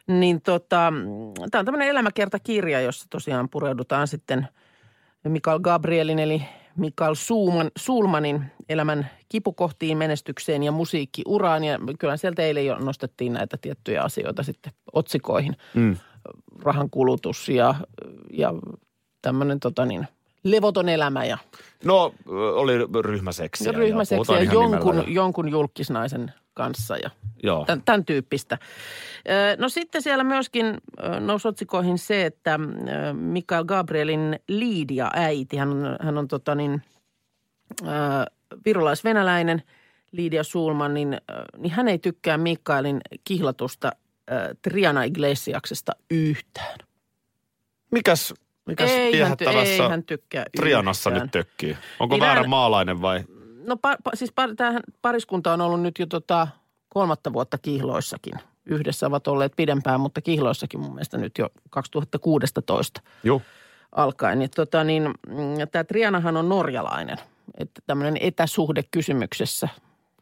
Niin 0.07 0.41
tota, 0.41 0.93
tämä 1.51 1.59
on 1.59 1.65
tämmöinen 1.65 1.87
elämäkertakirja, 1.87 2.81
jossa 2.81 3.05
tosiaan 3.09 3.49
pureudutaan 3.49 4.07
sitten 4.07 4.47
Mikael 5.27 5.59
Gabrielin 5.59 6.19
eli 6.19 6.43
Mikael 6.77 7.15
Suuman, 7.15 7.71
Suulmanin 7.77 8.45
elämän 8.69 9.09
kipukohtiin, 9.29 9.97
menestykseen 9.97 10.63
ja 10.63 10.71
musiikkiuraan. 10.71 11.63
Ja 11.63 11.79
kyllä 11.99 12.17
sieltä 12.17 12.41
eilen 12.41 12.65
jo 12.65 12.75
nostettiin 12.77 13.33
näitä 13.33 13.57
tiettyjä 13.61 14.01
asioita 14.03 14.43
sitten 14.43 14.73
otsikoihin. 14.93 15.57
Mm. 15.73 15.97
Rahan 16.63 16.89
kulutus 16.89 17.49
ja, 17.49 17.75
ja 18.31 18.53
tämmöinen 19.21 19.59
tota 19.59 19.85
niin, 19.85 20.07
levoton 20.43 20.89
elämä 20.89 21.25
ja 21.25 21.37
No, 21.85 22.13
oli 22.55 22.73
ryhmäseksiä. 23.01 23.71
ja 23.71 23.77
ryhmäseksiä 23.77 24.15
puhutaan 24.17 24.43
ihan 24.43 24.53
jonkun, 24.53 24.95
nimellä. 24.95 25.13
jonkun 25.13 25.49
julkisnaisen 25.49 26.33
kanssa 26.53 26.97
ja 26.97 27.09
Joo. 27.43 27.65
tämän, 27.65 27.81
tämän 27.85 28.05
tyyppistä. 28.05 28.57
No 29.57 29.69
sitten 29.69 30.01
siellä 30.01 30.23
myöskin 30.23 30.77
nousi 31.19 31.47
otsikoihin 31.47 31.97
se, 31.97 32.25
että 32.25 32.59
Mikael 33.13 33.63
Gabrielin 33.65 34.39
Liidia 34.47 35.11
äiti, 35.13 35.57
hän 35.57 35.69
on, 35.69 35.95
hän 36.01 36.17
on 36.17 36.27
tota 36.27 36.55
niin, 36.55 36.81
virolais-venäläinen 38.65 39.63
Liidia 40.11 40.43
Sulman, 40.43 40.93
niin, 40.93 41.17
niin 41.57 41.71
hän 41.71 41.87
ei 41.87 41.97
tykkää 41.99 42.37
Mikaelin 42.37 43.01
kihlatusta 43.23 43.91
Triana 44.61 45.03
Iglesiaksesta 45.03 45.91
yhtään. 46.11 46.77
Mikäs, 47.91 48.33
mikäs 48.65 48.91
Ei 48.91 49.19
hän, 49.19 49.37
ty- 49.43 49.49
ei 49.57 49.79
hän 49.89 50.03
tykkää 50.03 50.45
Trianassa 50.55 51.09
yhtään. 51.09 51.25
nyt 51.25 51.31
tökkii? 51.31 51.77
Onko 51.99 52.15
Minä- 52.15 52.25
väärä 52.25 52.43
maalainen 52.43 53.01
vai? 53.01 53.23
No 53.67 53.77
pa, 53.77 53.95
pa, 54.03 54.11
siis 54.13 54.31
par, 54.31 54.49
tämähän 54.55 54.81
pariskunta 55.01 55.53
on 55.53 55.61
ollut 55.61 55.81
nyt 55.81 55.99
jo 55.99 56.05
tota 56.05 56.47
kolmatta 56.89 57.33
vuotta 57.33 57.57
kihloissakin. 57.57 58.33
Yhdessä 58.65 59.07
ovat 59.07 59.27
olleet 59.27 59.53
pidempään, 59.55 59.99
mutta 59.99 60.21
kihloissakin 60.21 60.79
mun 60.79 60.93
mielestä 60.93 61.17
nyt 61.17 61.37
jo 61.37 61.49
2016 61.69 63.01
Joo. 63.23 63.41
alkaen. 63.91 64.39
Niin, 64.39 64.49
tota, 64.55 64.83
niin, 64.83 65.13
tämä 65.71 65.83
Trianahan 65.83 66.37
on 66.37 66.49
norjalainen, 66.49 67.17
että 67.57 67.81
tämmöinen 67.87 68.17
etäsuhde 68.21 68.83
kysymyksessä. 68.91 69.69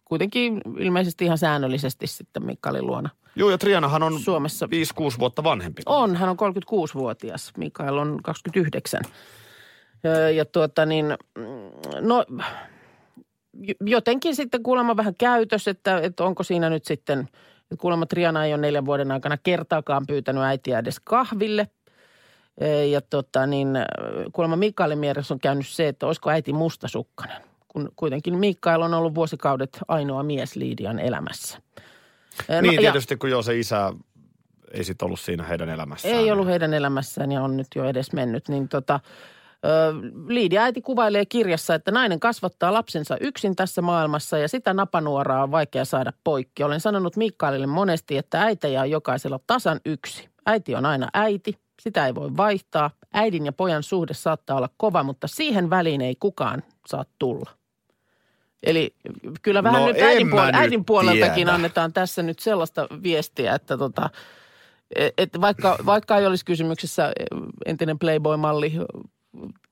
Kuitenkin 0.06 0.62
ilmeisesti 0.80 1.26
ihan 1.26 1.38
säännöllisesti 1.38 2.08
sitten 2.08 2.46
Mikkalin 2.46 2.88
luona. 2.88 3.10
Joo, 3.36 3.50
ja 3.50 3.58
Trianahan 3.58 4.04
on 4.04 4.20
Suomessa. 4.20 4.66
5-6 4.66 5.20
vuotta 5.20 5.44
vanhempi. 5.44 5.82
On, 5.86 6.16
hän 6.16 6.30
on 6.30 6.38
36-vuotias, 6.40 7.52
Mikael 7.58 7.98
on 7.98 8.20
29. 8.24 9.02
Ja, 10.36 10.46
tuota 10.46 10.86
niin, 10.86 11.06
mm, 11.38 11.44
no 12.08 12.26
jotenkin 13.86 14.36
sitten 14.36 14.64
kuulemma 14.64 14.98
vähän 14.98 15.16
käytös, 15.16 15.68
että, 15.68 15.98
että 15.98 16.24
onko 16.24 16.44
siinä 16.44 16.70
nyt 16.70 16.86
sitten, 16.86 17.20
että 17.62 17.76
kuulemma 17.78 18.06
Triana 18.06 18.46
ei 18.46 18.54
ole 18.54 18.62
neljän 18.62 18.86
vuoden 18.86 19.12
aikana 19.12 19.38
kertaakaan 19.38 20.06
pyytänyt 20.08 20.44
äitiä 20.44 20.80
edes 20.80 21.00
kahville. 21.00 21.68
E, 22.58 22.86
Ja 22.86 23.02
tota 23.02 23.46
niin, 23.46 23.68
kuulemma 24.34 24.56
Mikaelin 24.56 25.00
mielessä 25.00 25.34
on 25.34 25.40
käynyt 25.40 25.68
se, 25.68 25.88
että 25.88 26.08
olisiko 26.08 26.30
äiti 26.30 26.54
mustasukkainen, 26.54 27.42
kun 27.68 27.92
kuitenkin 27.96 28.38
Mikael 28.38 28.82
on 28.82 28.94
ollut 28.94 29.16
vuosikaudet 29.16 29.78
ainoa 29.88 30.24
mies 30.24 30.56
Liidian 30.56 31.00
elämässä. 31.00 31.58
E, 32.50 32.62
Niin 32.62 32.74
ja- 32.74 32.82
tietysti, 32.82 33.18
kun 33.18 33.30
joo 33.30 33.42
se 33.42 33.60
isä 33.60 33.94
ei 34.74 34.84
sit 34.84 35.02
ollut 35.02 35.20
siinä 35.20 35.44
heidän 35.44 35.70
elämässään. 35.70 36.16
ei 36.16 36.32
ollut 36.32 36.48
heidän 36.48 36.74
elämässään 36.74 37.32
ja 37.32 37.42
on 37.42 37.58
nyt 37.58 37.68
jo 37.76 37.86
edes 37.86 38.14
mennyt, 38.14 38.48
niin 38.50 38.70
tota, 38.70 39.00
Liidia 40.28 40.64
äiti 40.64 40.82
kuvailee 40.82 41.26
kirjassa, 41.26 41.76
että 41.76 41.92
nainen 41.92 42.20
kasvattaa 42.20 42.74
lapsensa 42.74 43.18
yksin 43.22 43.56
tässä 43.56 43.82
maailmassa 43.82 44.38
ja 44.38 44.48
sitä 44.48 44.74
napanuoraa 44.74 45.44
on 45.44 45.52
vaikea 45.52 45.86
saada 45.86 46.14
poikki. 46.24 46.64
Olen 46.64 46.80
sanonut 46.80 47.18
Mikaelille 47.18 47.68
monesti, 47.68 48.18
että 48.18 48.42
äitejä 48.42 48.82
on 48.82 48.90
jokaisella 48.92 49.40
tasan 49.48 49.80
yksi. 49.86 50.30
Äiti 50.46 50.76
on 50.76 50.86
aina 50.86 51.08
äiti, 51.14 51.60
sitä 51.82 52.06
ei 52.08 52.16
voi 52.16 52.38
vaihtaa. 52.38 52.92
Äidin 53.14 53.46
ja 53.46 53.52
pojan 53.52 53.84
suhde 53.84 54.14
saattaa 54.14 54.58
olla 54.58 54.70
kova, 54.78 55.04
mutta 55.04 55.28
siihen 55.28 55.70
väliin 55.70 56.02
ei 56.02 56.16
kukaan 56.20 56.64
saa 56.88 57.06
tulla. 57.20 57.50
Eli 58.64 58.96
kyllä 59.42 59.64
vähän 59.64 59.82
No 59.82 59.88
nyt 59.88 60.02
äidin, 60.02 60.28
puol- 60.28 60.46
nyt 60.46 60.56
äidin 60.56 60.86
puoleltakin 60.86 61.34
tiedä. 61.36 61.54
annetaan 61.54 61.94
tässä 61.94 62.24
nyt 62.24 62.40
sellaista 62.40 62.88
viestiä, 63.04 63.56
että 63.56 63.78
tota, 63.78 64.10
että 65.18 65.42
vaikka, 65.42 65.78
vaikka 65.86 66.18
ei 66.18 66.26
olisi 66.26 66.46
kysymyksessä 66.46 67.12
entinen 67.66 68.00
Playboy-malli 68.00 68.74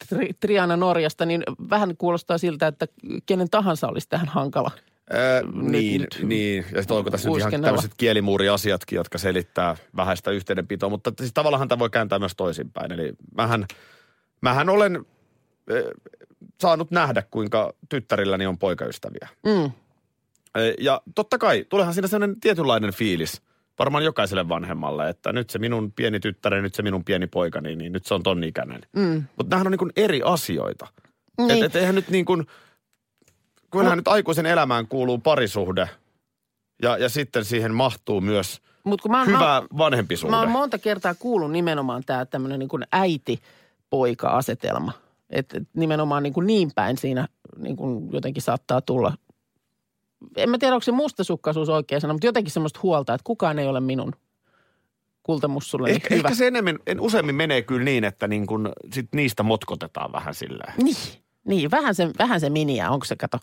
Tri- 0.05 0.33
Triana 0.39 0.77
Norjasta, 0.77 1.25
niin 1.25 1.43
vähän 1.69 1.97
kuulostaa 1.97 2.37
siltä, 2.37 2.67
että 2.67 2.87
kenen 3.25 3.49
tahansa 3.49 3.87
olisi 3.87 4.09
tähän 4.09 4.27
hankala. 4.27 4.71
Öö, 5.13 5.41
Nyt- 5.43 5.71
niin, 5.71 6.01
nyt 6.01 6.19
niin. 6.23 6.65
Ja 6.75 6.81
sitten 6.81 6.97
onko 6.97 7.11
tässä 7.11 7.29
nyt 7.29 7.37
ihan 7.37 7.61
tämmöiset 7.61 7.91
kielimuuriasiatkin, 7.97 8.95
jotka 8.95 9.17
selittää 9.17 9.75
vähäistä 9.95 10.31
yhteydenpitoa. 10.31 10.89
Mutta 10.89 11.11
siis 11.17 11.33
tavallaan 11.33 11.67
tämä 11.67 11.79
voi 11.79 11.89
kääntää 11.89 12.19
myös 12.19 12.35
toisinpäin. 12.35 12.91
Eli 12.91 13.13
mähän, 13.35 13.65
mähän 14.41 14.69
olen 14.69 14.95
äh, 14.95 15.83
saanut 16.61 16.91
nähdä, 16.91 17.23
kuinka 17.31 17.73
tyttärilläni 17.89 18.45
on 18.45 18.57
poikaystäviä. 18.57 19.27
Mm. 19.45 19.71
Ja 20.79 21.01
totta 21.15 21.37
kai, 21.37 21.65
tulehan 21.69 21.93
siinä 21.93 22.07
sellainen 22.07 22.39
tietynlainen 22.39 22.93
fiilis 22.93 23.41
varmaan 23.79 24.03
jokaiselle 24.03 24.49
vanhemmalle, 24.49 25.09
että 25.09 25.33
nyt 25.33 25.49
se 25.49 25.59
minun 25.59 25.91
pieni 25.91 26.19
tyttäreni, 26.19 26.61
nyt 26.61 26.75
se 26.75 26.83
minun 26.83 27.03
pieni 27.03 27.27
poikani, 27.27 27.75
niin 27.75 27.93
nyt 27.93 28.05
se 28.05 28.13
on 28.13 28.23
ton 28.23 28.43
ikäinen. 28.43 28.81
Mm. 28.95 29.23
Mutta 29.37 29.49
nämähän 29.49 29.67
on 29.67 29.71
niin 29.71 29.79
kuin 29.79 29.91
eri 29.95 30.21
asioita. 30.25 30.87
Niin. 31.37 31.51
Et, 31.51 31.63
et 31.63 31.75
eihän 31.75 31.95
nyt 31.95 32.09
niin 32.09 32.25
kuin, 32.25 32.47
kyllähän 33.71 33.97
nyt 33.97 34.07
aikuisen 34.07 34.45
elämään 34.45 34.87
kuuluu 34.87 35.17
parisuhde 35.17 35.89
ja, 36.81 36.97
ja 36.97 37.09
sitten 37.09 37.45
siihen 37.45 37.73
mahtuu 37.73 38.21
myös 38.21 38.61
Mut 38.83 39.01
kun 39.01 39.11
mä, 39.11 39.19
oon- 39.19 39.27
hyvä 39.27 39.39
mä, 39.39 39.63
vanhempi 39.77 40.17
suhde. 40.17 40.35
mä 40.35 40.39
oon 40.39 40.51
monta 40.51 40.77
kertaa 40.77 41.15
kuullut 41.15 41.51
nimenomaan 41.51 42.03
tämä 42.05 42.25
tämmöinen 42.25 42.59
niin 42.59 42.69
kuin 42.69 42.83
äiti-poika-asetelma. 42.91 44.91
Että 45.29 45.57
et 45.57 45.63
nimenomaan 45.73 46.23
niin, 46.23 46.33
kuin 46.33 46.47
niin 46.47 46.71
päin 46.75 46.97
siinä 46.97 47.27
niin 47.57 47.75
kuin 47.75 48.09
jotenkin 48.11 48.43
saattaa 48.43 48.81
tulla. 48.81 49.13
En 50.37 50.49
mä 50.49 50.57
tiedä, 50.57 50.73
onko 50.75 50.83
se 50.83 50.91
mustasukkaisuus 50.91 51.69
oikea 51.69 51.99
sana, 51.99 52.13
mutta 52.13 52.27
jotenkin 52.27 52.51
semmoista 52.53 52.79
huolta, 52.83 53.13
että 53.13 53.23
kukaan 53.23 53.59
ei 53.59 53.67
ole 53.67 53.79
minun 53.79 54.13
kultamussulleni 55.23 55.95
ehkä, 55.95 56.15
hyvä. 56.15 56.27
ehkä 56.27 56.35
se 56.37 56.47
enemmän, 56.47 56.79
en, 56.87 56.99
useammin 57.01 57.35
menee 57.35 57.61
kyllä 57.61 57.83
niin, 57.83 58.03
että 58.03 58.27
niin 58.27 58.47
kuin 58.47 58.69
sit 58.93 59.07
niistä 59.15 59.43
motkotetaan 59.43 60.11
vähän 60.11 60.33
silleen. 60.33 60.73
Niin, 60.83 60.95
niin 61.47 61.71
vähän, 61.71 61.95
se, 61.95 62.09
vähän 62.19 62.39
se 62.39 62.49
miniä, 62.49 62.89
onko 62.91 63.05
se 63.05 63.15
kato. 63.15 63.37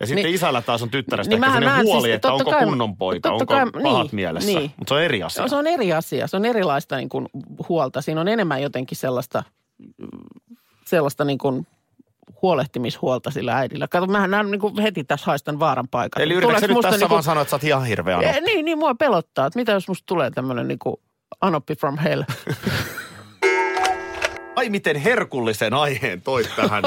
Ja 0.00 0.06
sitten 0.06 0.24
Niin- 0.24 0.34
isällä 0.34 0.62
taas 0.62 0.82
on 0.82 0.90
tyttärestä 0.90 1.28
niin 1.30 1.44
ehkä 1.44 1.46
sellainen 1.54 1.74
näen 1.74 1.86
huoli, 1.86 2.02
siis- 2.02 2.14
että 2.14 2.32
onko 2.32 2.50
kai- 2.50 2.64
kunnon 2.64 2.96
poika, 2.96 3.30
onko 3.32 3.46
kai- 3.46 3.70
pahat 3.82 4.02
niin, 4.06 4.14
mielessä. 4.14 4.58
niin. 4.58 4.70
Mutta 4.76 4.90
se 4.90 4.94
on 4.94 5.02
eri 5.02 5.22
asia. 5.22 5.42
No, 5.42 5.48
se 5.48 5.56
on 5.56 5.66
eri 5.66 5.92
asia. 5.92 6.26
Se 6.26 6.36
on 6.36 6.44
erilaista 6.44 6.96
niin 6.96 7.08
kuin 7.08 7.26
huolta. 7.68 8.02
Siinä 8.02 8.20
on 8.20 8.28
enemmän 8.28 8.62
jotenkin 8.62 8.96
sellaista, 8.98 9.42
sellaista 10.86 11.24
niin 11.24 11.38
kuin 11.38 11.66
huolehtimishuolta 12.42 13.30
sillä 13.30 13.56
äidillä. 13.56 13.88
Kato, 13.88 14.06
mähän 14.06 14.30
näen 14.30 14.50
niin 14.50 14.60
kuin 14.60 14.78
heti 14.82 15.04
tässä 15.04 15.26
haistan 15.26 15.58
vaaran 15.58 15.88
paikan. 15.88 16.22
Eli 16.22 16.34
yritätkö 16.34 16.68
nyt 16.68 16.78
tässä 16.82 16.90
niin 16.96 17.00
kuin- 17.00 17.10
vaan 17.10 17.22
sanoa, 17.22 17.42
että 17.42 17.50
sä 17.50 17.56
oot 17.56 17.64
ihan 17.64 17.84
hirveä 17.84 18.18
Eh, 18.20 18.28
anoppi? 18.28 18.40
Niin, 18.46 18.64
niin 18.64 18.78
mua 18.78 18.94
pelottaa, 18.94 19.46
että 19.46 19.58
mitä 19.58 19.72
jos 19.72 19.88
musta 19.88 20.06
tulee 20.06 20.30
tämmöinen 20.30 20.68
niin 20.68 20.78
kuin 20.78 20.96
Anoppi 21.40 21.76
from 21.76 21.98
hell. 21.98 22.22
Ai 24.56 24.68
miten 24.70 24.96
herkullisen 24.96 25.74
aiheen 25.74 26.22
toit 26.22 26.50
tähän 26.56 26.84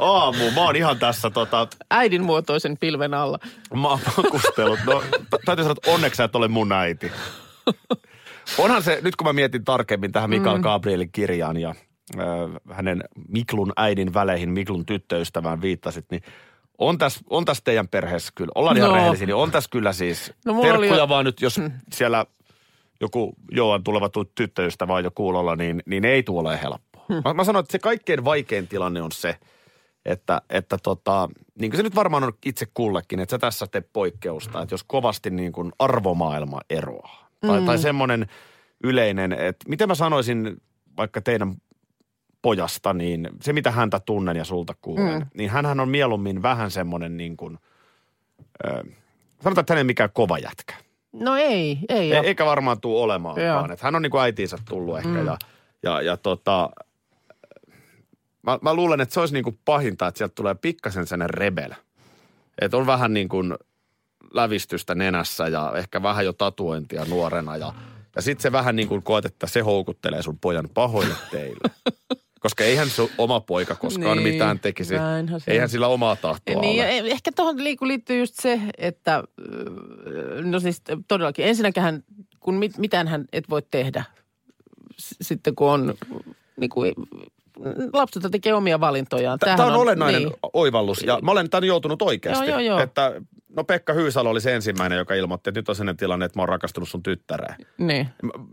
aamuun. 0.00 0.54
Mä 0.54 0.60
oon 0.64 0.76
ihan 0.76 0.98
tässä 0.98 1.30
tota, 1.30 1.68
Äidin 1.90 2.24
muotoisen 2.24 2.76
pilven 2.78 3.14
alla. 3.14 3.38
Mä 3.74 3.88
oon 3.88 3.98
makustellut. 4.16 4.78
No, 4.86 5.02
täytyy 5.44 5.64
sanoa, 5.64 5.74
että 5.78 5.90
onneksi 5.90 6.16
sä 6.16 6.24
et 6.24 6.36
ole 6.36 6.48
mun 6.48 6.72
äiti. 6.72 7.12
Onhan 8.58 8.82
se, 8.82 8.98
nyt 9.02 9.16
kun 9.16 9.26
mä 9.26 9.32
mietin 9.32 9.64
tarkemmin 9.64 10.12
tähän 10.12 10.30
Mikael 10.30 10.58
Gabrielin 10.58 11.12
kirjaan 11.12 11.56
ja 11.56 11.74
hänen 12.72 13.04
Miklun 13.28 13.72
äidin 13.76 14.14
väleihin, 14.14 14.50
Miklun 14.50 14.86
tyttöystävään 14.86 15.60
viittasit, 15.62 16.06
niin 16.10 16.22
on 16.78 16.98
tässä, 16.98 17.20
on 17.30 17.44
tässä 17.44 17.62
teidän 17.64 17.88
perheessä 17.88 18.32
kyllä, 18.34 18.52
ollaan 18.54 18.76
ihan 18.76 18.90
No. 18.90 18.96
rehellisiä, 18.96 19.26
niin 19.26 19.34
on 19.34 19.50
tässä 19.50 19.70
kyllä 19.72 19.92
siis 19.92 20.32
No 20.44 20.52
oli 20.52 20.62
terkkuja 20.62 20.96
jo- 20.96 21.08
vaan 21.08 21.24
nyt, 21.24 21.40
jos 21.42 21.60
siellä 21.92 22.26
joku 23.00 23.34
Joan 23.50 23.84
tuleva 23.84 24.08
tu- 24.08 24.24
tyttöystävä 24.24 24.94
on 24.94 25.04
jo 25.04 25.10
kuulolla, 25.14 25.56
niin, 25.56 25.82
niin 25.86 26.04
ei 26.04 26.22
tule 26.22 26.60
helppoa. 26.62 27.04
Mä, 27.24 27.34
mä 27.34 27.44
sanon, 27.44 27.60
että 27.60 27.72
se 27.72 27.78
kaikkein 27.78 28.24
vaikein 28.24 28.68
tilanne 28.68 29.02
on 29.02 29.12
se, 29.12 29.36
että, 30.04 30.42
että 30.50 30.78
tota, 30.82 31.28
niin 31.60 31.70
kuin 31.70 31.76
se 31.78 31.82
nyt 31.82 31.94
varmaan 31.94 32.24
on 32.24 32.32
itse 32.46 32.66
kullekin, 32.74 33.20
että 33.20 33.30
sä 33.30 33.38
tässä 33.38 33.66
teet 33.66 33.88
poikkeusta, 33.92 34.62
että 34.62 34.72
jos 34.74 34.84
kovasti 34.84 35.30
niin 35.30 35.52
kuin 35.52 35.72
arvomaailma 35.78 36.60
eroaa. 36.70 37.28
Tai, 37.46 37.62
tai 37.62 37.78
semmoinen 37.78 38.26
yleinen, 38.84 39.32
että 39.32 39.68
miten 39.68 39.88
mä 39.88 39.94
sanoisin 39.94 40.56
vaikka 40.96 41.20
teidän 41.20 41.54
pojasta, 42.46 42.92
niin 42.94 43.28
se 43.42 43.52
mitä 43.52 43.70
häntä 43.70 44.00
tunnen 44.00 44.36
ja 44.36 44.44
sulta 44.44 44.74
kuulen, 44.80 45.18
mm. 45.18 45.26
niin 45.34 45.50
hänhän 45.50 45.80
on 45.80 45.88
mieluummin 45.88 46.42
vähän 46.42 46.70
semmoinen 46.70 47.16
niin 47.16 47.36
kuin, 47.36 47.58
ö, 48.66 48.68
sanotaan, 49.42 49.62
että 49.62 49.72
hän 49.72 49.78
ei 49.78 49.84
mikään 49.84 50.10
kova 50.12 50.38
jätkä. 50.38 50.74
No 51.12 51.36
ei, 51.36 51.78
ei 51.88 52.12
E- 52.12 52.20
eikä 52.20 52.46
varmaan 52.46 52.80
tule 52.80 53.02
olemaankaan. 53.02 53.72
Että 53.72 53.86
hän 53.86 53.94
on 53.94 54.02
niin 54.02 54.10
kuin 54.10 54.20
äitiinsä 54.20 54.58
tullut 54.68 54.98
ehkä 54.98 55.18
ja, 55.18 55.38
ja, 55.82 56.02
ja 56.02 56.16
tota, 56.16 56.70
mä, 58.42 58.58
mä 58.62 58.74
luulen, 58.74 59.00
että 59.00 59.12
se 59.12 59.20
olisi 59.20 59.34
niin 59.34 59.44
kuin 59.44 59.58
pahinta, 59.64 60.06
että 60.06 60.18
sieltä 60.18 60.34
tulee 60.34 60.54
pikkasen 60.54 61.06
sellainen 61.06 61.34
rebel. 61.34 61.70
Että 62.60 62.76
on 62.76 62.86
vähän 62.86 63.14
niin 63.14 63.28
kuin 63.28 63.54
lävistystä 64.34 64.94
nenässä 64.94 65.48
ja 65.48 65.72
ehkä 65.76 66.02
vähän 66.02 66.24
jo 66.24 66.32
tatuointia 66.32 67.04
nuorena 67.04 67.56
ja, 67.56 67.72
ja 68.16 68.22
sitten 68.22 68.42
se 68.42 68.52
vähän 68.52 68.76
niin 68.76 68.88
kuin 68.88 69.02
koet, 69.02 69.24
että 69.24 69.46
se 69.46 69.60
houkuttelee 69.60 70.22
sun 70.22 70.38
pojan 70.38 70.68
pahoille 70.74 71.14
teille. 71.30 71.70
Koska 72.40 72.64
eihän 72.64 72.90
se 72.90 73.08
oma 73.18 73.40
poika 73.40 73.74
koskaan 73.74 74.18
Niin, 74.18 74.28
mitään 74.32 74.58
tekisi. 74.60 74.88
se 74.88 74.94
Eihän 75.46 75.64
on. 75.64 75.68
sillä 75.68 75.88
omaa 75.88 76.16
tahtoa 76.16 76.60
Niin, 76.60 76.82
ole. 76.84 76.90
e- 76.98 77.10
ehkä 77.10 77.32
tuohon 77.36 77.64
liittyy 77.64 78.18
just 78.18 78.34
se, 78.40 78.60
että 78.78 79.24
no 80.44 80.60
siis 80.60 80.82
todellakin 81.08 81.44
ensinnäkin 81.46 81.82
hän, 81.82 82.04
kun 82.40 82.54
mit, 82.54 82.78
mitään 82.78 83.08
hän 83.08 83.24
et 83.32 83.50
voi 83.50 83.62
tehdä 83.70 84.04
sitten 84.98 85.54
kun 85.54 85.70
on 85.70 85.94
niin 86.60 86.70
kuin, 86.70 86.92
lapset 87.92 88.22
tekee 88.32 88.54
omia 88.54 88.80
valintojaan. 88.80 89.38
Tämä 89.38 89.56
Tämähän 89.56 89.74
on 89.76 89.82
olennainen 89.82 90.22
Niin. 90.22 90.32
oivallus 90.52 91.02
ja 91.02 91.18
mä 91.22 91.30
olen 91.30 91.50
tämän 91.50 91.64
joutunut 91.64 92.02
oikeasti. 92.02 92.44
Joo, 92.46 92.58
joo, 92.60 92.66
joo. 92.70 92.80
Että, 92.80 93.12
no 93.56 93.64
Pekka 93.64 93.92
Hyysalo 93.92 94.30
oli 94.30 94.40
se 94.40 94.54
ensimmäinen, 94.54 94.98
joka 94.98 95.14
ilmoitti, 95.14 95.50
että 95.50 95.60
nyt 95.60 95.68
on 95.68 95.74
sellainen 95.76 95.96
tilanne, 95.96 96.24
että 96.26 96.38
mä 96.38 96.42
oon 96.42 96.48
rakastunut 96.48 96.88
sun 96.88 97.02
tyttäreen. 97.02 97.54
niin. 97.78 98.08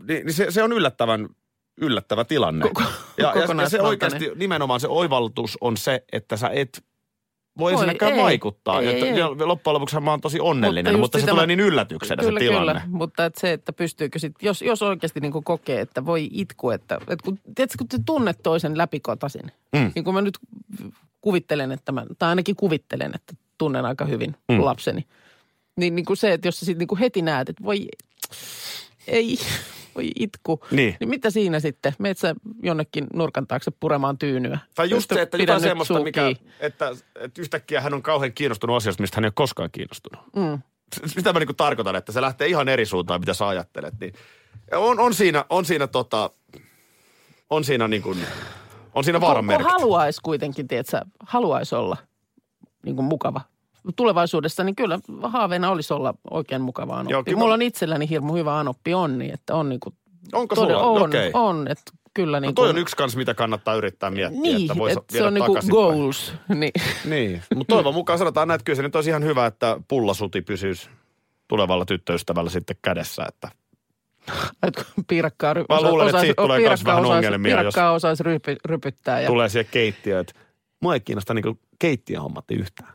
Niin, 0.08 0.26
niin 0.26 0.32
se, 0.34 0.50
se 0.50 0.62
on 0.62 0.72
yllättävän 0.72 1.28
yllättävä 1.76 2.24
tilanne. 2.24 2.62
Koko- 2.62 2.82
ja, 3.18 3.32
ja, 3.62 3.68
se 3.68 3.80
oikeasti 3.82 4.30
nimenomaan 4.34 4.80
se 4.80 4.88
oivallus 4.88 5.58
on 5.60 5.76
se, 5.76 6.04
että 6.12 6.36
sä 6.36 6.48
et 6.52 6.84
voi 7.58 7.72
ensinnäkään 7.72 8.12
ei. 8.12 8.22
vaikuttaa. 8.22 8.80
Ei, 8.80 8.88
että 8.88 9.06
ei, 9.06 9.18
ja 9.18 9.28
Loppujen 9.48 9.74
lopuksi 9.74 10.00
mä 10.00 10.10
oon 10.10 10.20
tosi 10.20 10.40
onnellinen, 10.40 10.92
mutta, 10.92 11.00
mutta 11.00 11.18
se 11.20 11.26
tulee 11.26 11.42
mä- 11.42 11.46
niin 11.46 11.60
yllätyksenä 11.60 12.22
kyllä, 12.22 12.40
se 12.40 12.46
tilanne. 12.46 12.72
Kyllä, 12.72 12.96
mutta 12.98 13.24
et 13.24 13.34
se, 13.34 13.52
että 13.52 13.72
pystyykö 13.72 14.18
sit, 14.18 14.32
jos, 14.42 14.62
jos 14.62 14.82
oikeasti 14.82 15.20
niin 15.20 15.32
kokee, 15.44 15.80
että 15.80 16.06
voi 16.06 16.28
itku, 16.32 16.70
että, 16.70 16.94
että 16.94 17.24
kun, 17.24 17.38
tiedätkö, 17.54 17.74
kun 17.78 17.88
te 17.88 17.98
tunnet 18.06 18.38
toisen 18.42 18.78
läpikotaisin, 18.78 19.52
Mm. 19.76 19.92
niin 19.94 20.04
kun 20.04 20.14
mä 20.14 20.20
nyt 20.22 20.38
kuvittelen, 21.20 21.72
että 21.72 21.92
mä, 21.92 22.06
tai 22.18 22.28
ainakin 22.28 22.56
kuvittelen, 22.56 23.12
että 23.14 23.34
tunnen 23.58 23.84
aika 23.84 24.04
hyvin 24.04 24.36
Mm. 24.48 24.64
lapseni, 24.64 25.06
niin, 25.76 25.94
niin 25.94 26.04
kuin 26.04 26.16
se, 26.16 26.32
että 26.32 26.48
jos 26.48 26.60
sä 26.60 26.66
sitten 26.66 26.86
niin 26.90 26.98
heti 26.98 27.22
näet, 27.22 27.48
että 27.48 27.64
voi, 27.64 27.88
ei, 29.06 29.38
itku, 30.16 30.60
Niin. 30.70 30.96
niin 31.00 31.08
mitä 31.08 31.30
siinä 31.30 31.60
sitten? 31.60 31.92
Meet 31.98 32.18
sä 32.18 32.34
jonnekin 32.62 33.06
nurkan 33.14 33.46
taakse 33.46 33.70
puremaan 33.80 34.18
tyynyä? 34.18 34.58
Tai 34.74 34.90
just 34.90 35.10
se, 35.14 35.22
että 35.22 35.36
jotain 35.36 35.60
semmoista, 35.60 36.00
mikä, 36.02 36.22
että, 36.60 36.90
että 37.20 37.42
yhtäkkiä 37.42 37.80
hän 37.80 37.94
on 37.94 38.02
kauhean 38.02 38.32
kiinnostunut 38.32 38.76
asioista, 38.76 39.02
mistä 39.02 39.16
hän 39.16 39.24
ei 39.24 39.28
ole 39.28 39.32
koskaan 39.36 39.70
kiinnostunut. 39.72 40.22
Mm. 40.36 40.58
Sitä 41.06 41.32
mä 41.32 41.38
niin 41.38 41.56
tarkoitan, 41.56 41.96
että 41.96 42.12
se 42.12 42.20
lähtee 42.20 42.48
ihan 42.48 42.68
eri 42.68 42.86
suuntaan, 42.86 43.20
mitä 43.20 43.34
sä 43.34 43.48
ajattelet. 43.48 43.94
Niin 44.00 44.12
on, 44.72 45.00
on 45.00 45.14
siinä, 45.14 45.44
on 45.50 45.64
siinä 45.64 45.86
tota, 45.86 46.30
on 47.50 47.64
siinä 47.64 47.88
niin 47.88 48.02
kuin, 48.02 48.18
on 48.94 49.04
siinä 49.04 49.20
vaaran 49.20 49.44
merkit. 49.44 49.66
haluaisi 49.72 50.20
kuitenkin, 50.22 50.68
tiedätkö, 50.68 51.00
haluaisi 51.26 51.74
olla 51.74 51.96
niin 52.84 52.96
kuin 52.96 53.06
mukava 53.06 53.40
tulevaisuudessa, 53.96 54.64
niin 54.64 54.76
kyllä 54.76 54.98
haaveena 55.22 55.70
olisi 55.70 55.94
olla 55.94 56.14
oikein 56.30 56.62
mukava 56.62 56.94
anoppi. 56.94 57.12
Joo, 57.12 57.24
kyllä 57.24 57.38
Mulla 57.38 57.54
on 57.54 57.62
itselläni 57.62 58.08
hirmu 58.08 58.34
hyvä 58.34 58.58
anoppi 58.58 58.94
onni, 58.94 59.30
että 59.32 59.54
on 59.54 59.68
niin 59.68 59.80
kuin, 59.80 59.94
Onko 60.32 60.54
todella- 60.54 60.82
sulla? 60.82 61.00
on, 61.00 61.02
Okei. 61.08 61.30
on, 61.34 61.68
että 61.68 61.92
kyllä 62.14 62.36
No 62.36 62.40
niin 62.40 62.54
toi 62.54 62.66
kuin, 62.68 62.76
on 62.76 62.82
yksi 62.82 62.96
kans, 62.96 63.16
mitä 63.16 63.34
kannattaa 63.34 63.74
yrittää 63.74 64.10
miettiä, 64.10 64.40
niin, 64.42 64.60
että 64.62 64.76
voisi 64.78 64.94
se 64.94 65.02
viedä 65.12 65.26
on 65.26 65.34
niin 65.34 65.44
kuin 65.46 65.58
goals. 65.70 66.32
Niin. 66.54 66.72
Niin, 67.04 67.42
mutta 67.54 67.74
toivon 67.74 67.94
mukaan 67.94 68.18
sanotaan 68.18 68.48
näin, 68.48 68.56
että 68.56 68.64
kyllä 68.64 68.76
se 68.76 68.82
nyt 68.82 68.96
olisi 68.96 69.10
ihan 69.10 69.24
hyvä, 69.24 69.46
että 69.46 69.80
pullasuti 69.88 70.42
pysyisi 70.42 70.88
tulevalla 71.48 71.84
tyttöystävällä 71.84 72.50
sitten 72.50 72.76
kädessä, 72.82 73.26
että 73.28 73.48
piirakkaa, 75.08 75.54
ry- 75.54 75.64
Mä 75.68 75.80
luulen, 75.80 76.06
että 76.06 76.16
osaisi- 76.16 76.26
siitä 76.26 76.42
tulee 76.42 76.68
kans 76.68 76.84
vähän 76.84 77.02
osaisi- 77.04 77.16
ongelmia, 77.26 77.50
jos- 77.52 77.58
Piirakkaa 77.58 77.92
osaisi 77.92 78.22
rypy, 78.22 78.56
rypyttää. 78.64 79.20
Ja, 79.20 79.26
tulee 79.28 79.48
siihen 79.48 79.68
keittiöön, 79.70 80.20
että 80.20 80.32
mua 80.80 80.94
ei 80.94 81.00
kiinnosta 81.00 81.34
niinku 81.34 81.58
keittiöhommat 81.78 82.44
yhtään. 82.50 82.94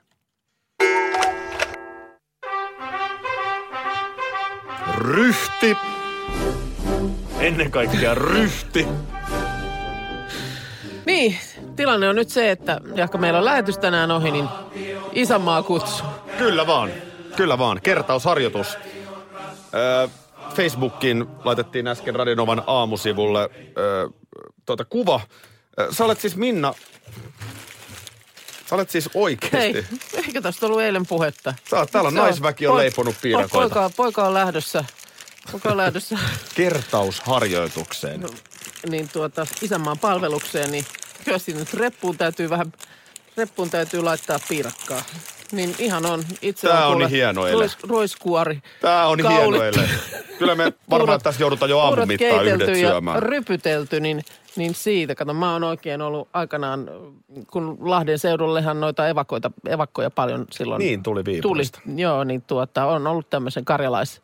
Ryhti. 4.97 5.77
Ennen 7.39 7.71
kaikkea 7.71 8.15
ryhti. 8.15 8.87
Niin, 11.05 11.37
tilanne 11.75 12.09
on 12.09 12.15
nyt 12.15 12.29
se, 12.29 12.51
että 12.51 12.81
jahka 12.95 13.17
meillä 13.17 13.39
on 13.39 13.45
lähetys 13.45 13.77
tänään 13.77 14.11
ohi, 14.11 14.31
niin 14.31 14.49
isänmaa 15.11 15.63
kutsuu. 15.63 16.07
Kyllä 16.37 16.67
vaan. 16.67 16.91
Kyllä 17.35 17.57
vaan. 17.57 17.79
Kertausharjoitus. 17.83 18.77
Öö, 19.73 20.07
Facebookiin 20.55 21.25
laitettiin 21.43 21.87
äsken 21.87 22.15
Radinovan 22.15 22.63
aamusivulle 22.67 23.49
öö, 23.77 24.07
tuota 24.65 24.85
kuva. 24.85 25.21
Sä 25.91 26.05
olet 26.05 26.19
siis 26.19 26.35
Minna, 26.35 26.73
sä 28.69 28.75
olet 28.75 28.89
siis 28.89 29.09
oikeesti. 29.13 29.57
Hei, 29.57 29.85
eikö 30.13 30.41
tästä 30.41 30.65
ollut 30.65 30.81
eilen 30.81 31.05
puhetta? 31.05 31.53
Sä 31.69 31.77
oot, 31.79 31.91
täällä 31.91 32.07
on 32.07 32.17
on- 32.17 32.23
naisväki 32.23 32.67
on 32.67 32.71
poi- 32.73 32.81
leiponut 32.81 33.15
piirakoita. 33.21 33.75
Poika, 33.75 33.91
poika 33.95 34.23
on 34.27 34.33
lähdössä, 34.33 34.83
poika 35.51 35.69
on 35.69 35.77
lähdössä 35.77 36.17
Kertausharjoitukseen. 36.55 38.25
niin 38.89 39.09
tuota, 39.09 39.47
isänmaan 39.61 39.99
palvelukseen, 39.99 40.71
niin 40.71 40.85
kyllä 41.25 41.37
siinä 41.39 41.59
nyt 41.59 41.73
reppuun 41.73 42.17
täytyy 42.17 42.49
vähän, 42.49 42.73
reppuun 43.37 43.69
täytyy 43.69 44.01
laittaa 44.01 44.39
piirakkaa. 44.49 45.03
Niin 45.51 45.75
ihan 45.79 46.05
on. 46.05 46.23
Itse 46.41 46.67
Tää 46.67 46.85
on 46.87 46.91
kuule 46.93 47.05
niin 47.05 47.15
hieno 47.15 47.45
ele. 47.47 47.51
Ruis, 47.53 47.77
ruiskuori. 47.83 48.61
Tää 48.81 49.07
on 49.07 49.19
hieno 49.19 49.35
kaulit- 49.57 49.61
ele. 49.63 49.89
Kyllä 50.39 50.55
me 50.55 50.73
varmaan 50.89 51.21
tässä 51.21 51.43
joudutaan 51.43 51.69
jo 51.69 51.79
aamun 51.79 52.07
mittaan 52.07 52.45
yhdet 52.47 52.75
syömään. 52.75 53.23
rypytelty, 53.23 53.99
niin, 53.99 54.21
niin 54.55 54.75
siitä. 54.75 55.15
Kato, 55.15 55.33
mä 55.33 55.53
oon 55.53 55.63
oikein 55.63 56.01
ollut 56.01 56.29
aikanaan, 56.33 56.89
kun 57.51 57.77
Lahden 57.81 58.19
seudullehan 58.19 58.79
noita 58.79 59.07
evakoita, 59.07 59.51
evakkoja 59.69 60.09
paljon 60.09 60.45
silloin 60.51 60.79
Niin, 60.79 61.03
tuli 61.03 61.23
tuli. 61.23 61.33
Viipurista. 61.33 61.79
Joo, 61.95 62.23
niin 62.23 62.41
tuota, 62.41 62.85
on 62.85 63.07
ollut 63.07 63.29
tämmöisen 63.29 63.65
karjalais, 63.65 64.21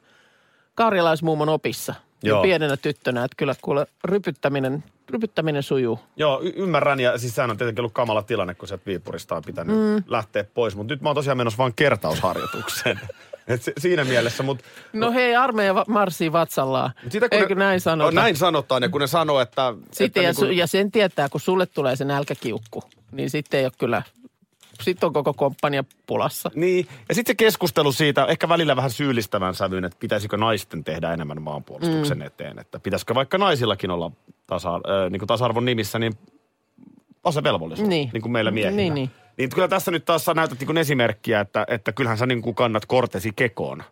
karjalaismuumon 0.75 1.49
opissa. 1.49 1.93
Joo. 2.25 2.37
Jo 2.39 2.41
pienenä 2.43 2.77
tyttönä, 2.77 3.23
että 3.23 3.35
kyllä 3.37 3.55
kuule 3.61 3.87
rypyttäminen, 4.03 4.83
rypyttäminen 5.09 5.63
sujuu. 5.63 5.99
Joo, 6.17 6.41
y- 6.43 6.53
ymmärrän 6.55 6.99
ja 6.99 7.17
siis 7.17 7.35
sehän 7.35 7.51
on 7.51 7.57
tietenkin 7.57 7.81
ollut 7.81 7.93
kamala 7.93 8.21
tilanne, 8.23 8.53
kun 8.53 8.67
sieltä 8.67 8.85
Viipurista 8.85 9.35
on 9.35 9.43
pitänyt 9.45 9.75
mm. 9.77 10.03
lähteä 10.07 10.43
pois. 10.53 10.75
Mutta 10.75 10.93
nyt 10.93 11.01
mä 11.01 11.09
oon 11.09 11.15
tosiaan 11.15 11.37
menossa 11.37 11.57
vaan 11.57 11.73
kertausharjoitukseen. 11.75 12.99
Et 13.47 13.63
si- 13.63 13.73
siinä 13.77 14.03
mielessä, 14.03 14.43
mutta 14.43 14.63
No 14.93 15.11
hei, 15.11 15.35
armeija 15.35 15.75
va- 15.75 15.85
marssii 15.87 16.31
vatsallaan. 16.31 16.91
sitä 17.09 17.29
kun 17.29 17.39
Eikö 17.39 17.55
ne, 17.55 17.59
näin 17.59 17.81
sanota? 17.81 18.11
No, 18.11 18.21
näin 18.21 18.35
sanotaan 18.35 18.83
ja 18.83 18.89
kun 18.89 19.01
ne 19.01 19.07
sanoo, 19.07 19.39
että... 19.41 19.73
Sitten 19.91 20.05
että 20.05 20.21
ja, 20.21 20.29
niin 20.29 20.35
kun- 20.35 20.57
ja 20.57 20.67
sen 20.67 20.91
tietää, 20.91 21.29
kun 21.29 21.41
sulle 21.41 21.65
tulee 21.65 21.95
se 21.95 22.05
nälkäkiukku, 22.05 22.83
niin 23.11 23.29
sitten 23.29 23.59
ei 23.59 23.65
ole 23.65 23.71
kyllä, 23.79 24.03
sitten 24.81 25.07
on 25.07 25.13
koko 25.13 25.33
komppania 25.33 25.83
pulassa. 26.07 26.51
Niin, 26.55 26.87
ja 27.09 27.15
sitten 27.15 27.33
se 27.33 27.35
keskustelu 27.35 27.91
siitä, 27.91 28.25
ehkä 28.25 28.49
välillä 28.49 28.75
vähän 28.75 28.91
syyllistävän 28.91 29.55
sävyyn, 29.55 29.85
että 29.85 29.97
pitäisikö 29.99 30.37
naisten 30.37 30.83
tehdä 30.83 31.13
enemmän 31.13 31.41
maanpuolustuksen 31.41 32.17
mm. 32.17 32.25
eteen. 32.25 32.59
Että 32.59 32.79
pitäisikö 32.79 33.15
vaikka 33.15 33.37
naisillakin 33.37 33.91
olla 33.91 34.11
tasa, 34.47 34.75
äh, 34.75 34.81
niin 35.09 35.19
kuin 35.19 35.27
tasa-arvon 35.27 35.65
nimissä 35.65 35.99
niin 35.99 36.13
asevelvollisuus, 37.23 37.89
Niin. 37.89 38.09
niin 38.13 38.21
kuin 38.21 38.31
meillä 38.31 38.51
miehillä. 38.51 38.75
Niin, 38.75 38.93
niin. 38.93 39.09
niin 39.37 39.49
kyllä 39.49 39.67
tässä 39.67 39.91
nyt 39.91 40.05
taas 40.05 40.25
sä 40.25 40.33
näytät 40.33 40.59
niin 40.59 40.67
kuin 40.67 40.77
esimerkkiä, 40.77 41.39
että, 41.39 41.65
että 41.67 41.91
kyllähän 41.91 42.17
sä 42.17 42.25
niin 42.25 42.41
kuin 42.41 42.55
kannat 42.55 42.85
kortesi 42.85 43.31
kekoon. 43.35 43.83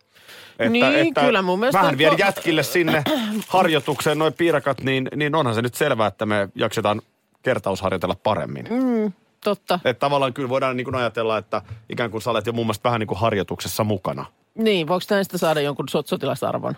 Että, 0.60 0.69
Niin, 0.69 1.13
kyllä 1.13 1.41
mun 1.41 1.60
mielestä 1.60 1.80
Vähän 1.82 1.98
vielä 1.98 2.15
jätkille 2.19 2.63
sinne 2.63 3.04
harjoitukseen 3.48 4.19
noin 4.19 4.34
piirakat, 4.34 4.82
niin, 4.82 5.08
niin 5.15 5.36
onhan 5.36 5.56
se 5.56 5.62
nyt 5.62 5.74
selvää, 5.74 6.08
että 6.08 6.26
me 6.26 6.50
jaksetaan 6.56 7.02
kertausharjoitella 7.43 8.15
paremmin. 8.24 8.67
Mm. 8.69 9.13
Totta. 9.43 9.79
Että 9.86 9.99
tavallaan 9.99 10.34
kyllä 10.34 10.49
voidaan 10.49 10.77
niin 10.77 10.86
kuin 10.86 10.95
ajatella, 10.95 11.38
että 11.38 11.62
ikään 11.89 12.12
kuin 12.12 12.21
sä 12.21 12.32
olet 12.32 12.45
jo 12.45 12.53
mun 12.53 12.65
mielestä 12.65 12.84
vähän 12.89 12.99
niin 12.99 13.08
kuin 13.08 13.19
harjoituksessa 13.19 13.84
mukana. 13.84 14.25
Niin, 14.56 14.88
voiko 14.88 15.06
näistä 15.10 15.38
saada 15.38 15.62
jonkun 15.62 15.86
sot- 15.89 16.08
sotilasarvon? 16.08 16.75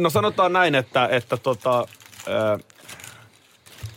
No 0.00 0.10
sanotaan 0.10 0.52
näin, 0.52 0.74
että, 0.74 1.08
että 1.10 1.36
tota, 1.36 1.86
ö, 2.28 2.58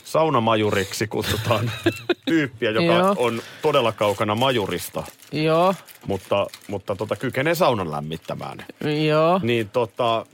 saunamajuriksi 0.04 1.08
kutsutaan 1.08 1.72
tyyppiä, 2.26 2.72
joka 2.72 2.86
Joo. 2.94 3.16
on 3.18 3.42
todella 3.62 3.92
kaukana 3.92 4.36
majurista, 4.36 5.04
Joo, 5.32 5.76
mutta, 6.08 6.48
mutta 6.68 6.96
tota, 6.96 7.16
kykenee 7.16 7.56
saunan 7.56 7.92
lämmittämään. 7.92 8.66
joo. 9.08 9.40
Niin 9.44 9.70
tota, 9.70 10.26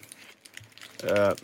ö, 1.03 1.35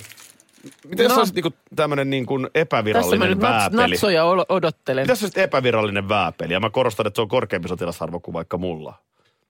miten 0.87 1.07
No. 1.07 1.15
olisi 1.15 1.33
niinku 1.33 1.51
tämmöinen 1.75 2.09
niinku 2.09 2.33
Tässä 2.39 2.49
mä 2.53 2.61
epävirallinen 2.61 3.41
vääpeli? 3.41 3.89
natsoja 3.91 4.25
o- 4.25 4.45
odottelen. 4.49 5.03
Mitä 5.03 5.11
jos 5.11 5.23
olisi 5.23 5.41
epävirallinen 5.41 6.09
vääpeli? 6.09 6.53
Ja 6.53 6.59
mä 6.59 6.69
korostan, 6.69 7.07
että 7.07 7.17
se 7.17 7.21
on 7.21 7.27
korkeampi 7.27 7.67
sotilasarvo 7.67 8.19
kuin 8.19 8.33
vaikka 8.33 8.57
mulla. 8.57 8.91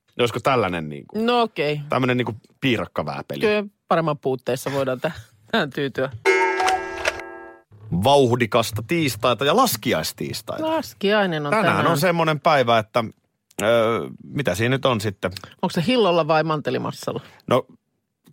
Niin 0.08 0.21
olisiko 0.23 0.39
tällainen 0.39 0.89
niinku, 0.89 1.25
No 1.25 1.41
okei. 1.41 1.73
Okay. 1.73 1.86
tämmöinen 1.89 2.17
niinku 2.17 2.36
piirakkavääpeli? 2.62 3.39
Kyllä 3.39 3.63
paremman 3.88 4.17
puutteissa 4.17 4.71
voidaan 4.71 4.99
täh- 5.08 5.19
tähän 5.51 5.69
tyytyä. 5.69 6.10
Vauhdikasta 8.04 8.84
tiistaita 8.88 9.45
ja 9.45 9.56
laskiaistiistaita. 9.56 10.67
Laskiainen 10.67 11.45
on 11.45 11.49
Tänään, 11.49 11.65
tänään. 11.75 11.91
on 11.91 11.97
semmoinen 11.99 12.39
päivä, 12.39 12.78
että 12.80 13.04
öö, 13.63 14.10
mitä 14.23 14.56
siinä 14.56 14.75
nyt 14.75 14.86
on 14.86 15.01
sitten? 15.01 15.32
Onko 15.62 15.69
se 15.69 15.84
hillolla 15.88 16.28
vai 16.28 16.43
mantelimassalla? 16.43 17.21
No 17.47 17.65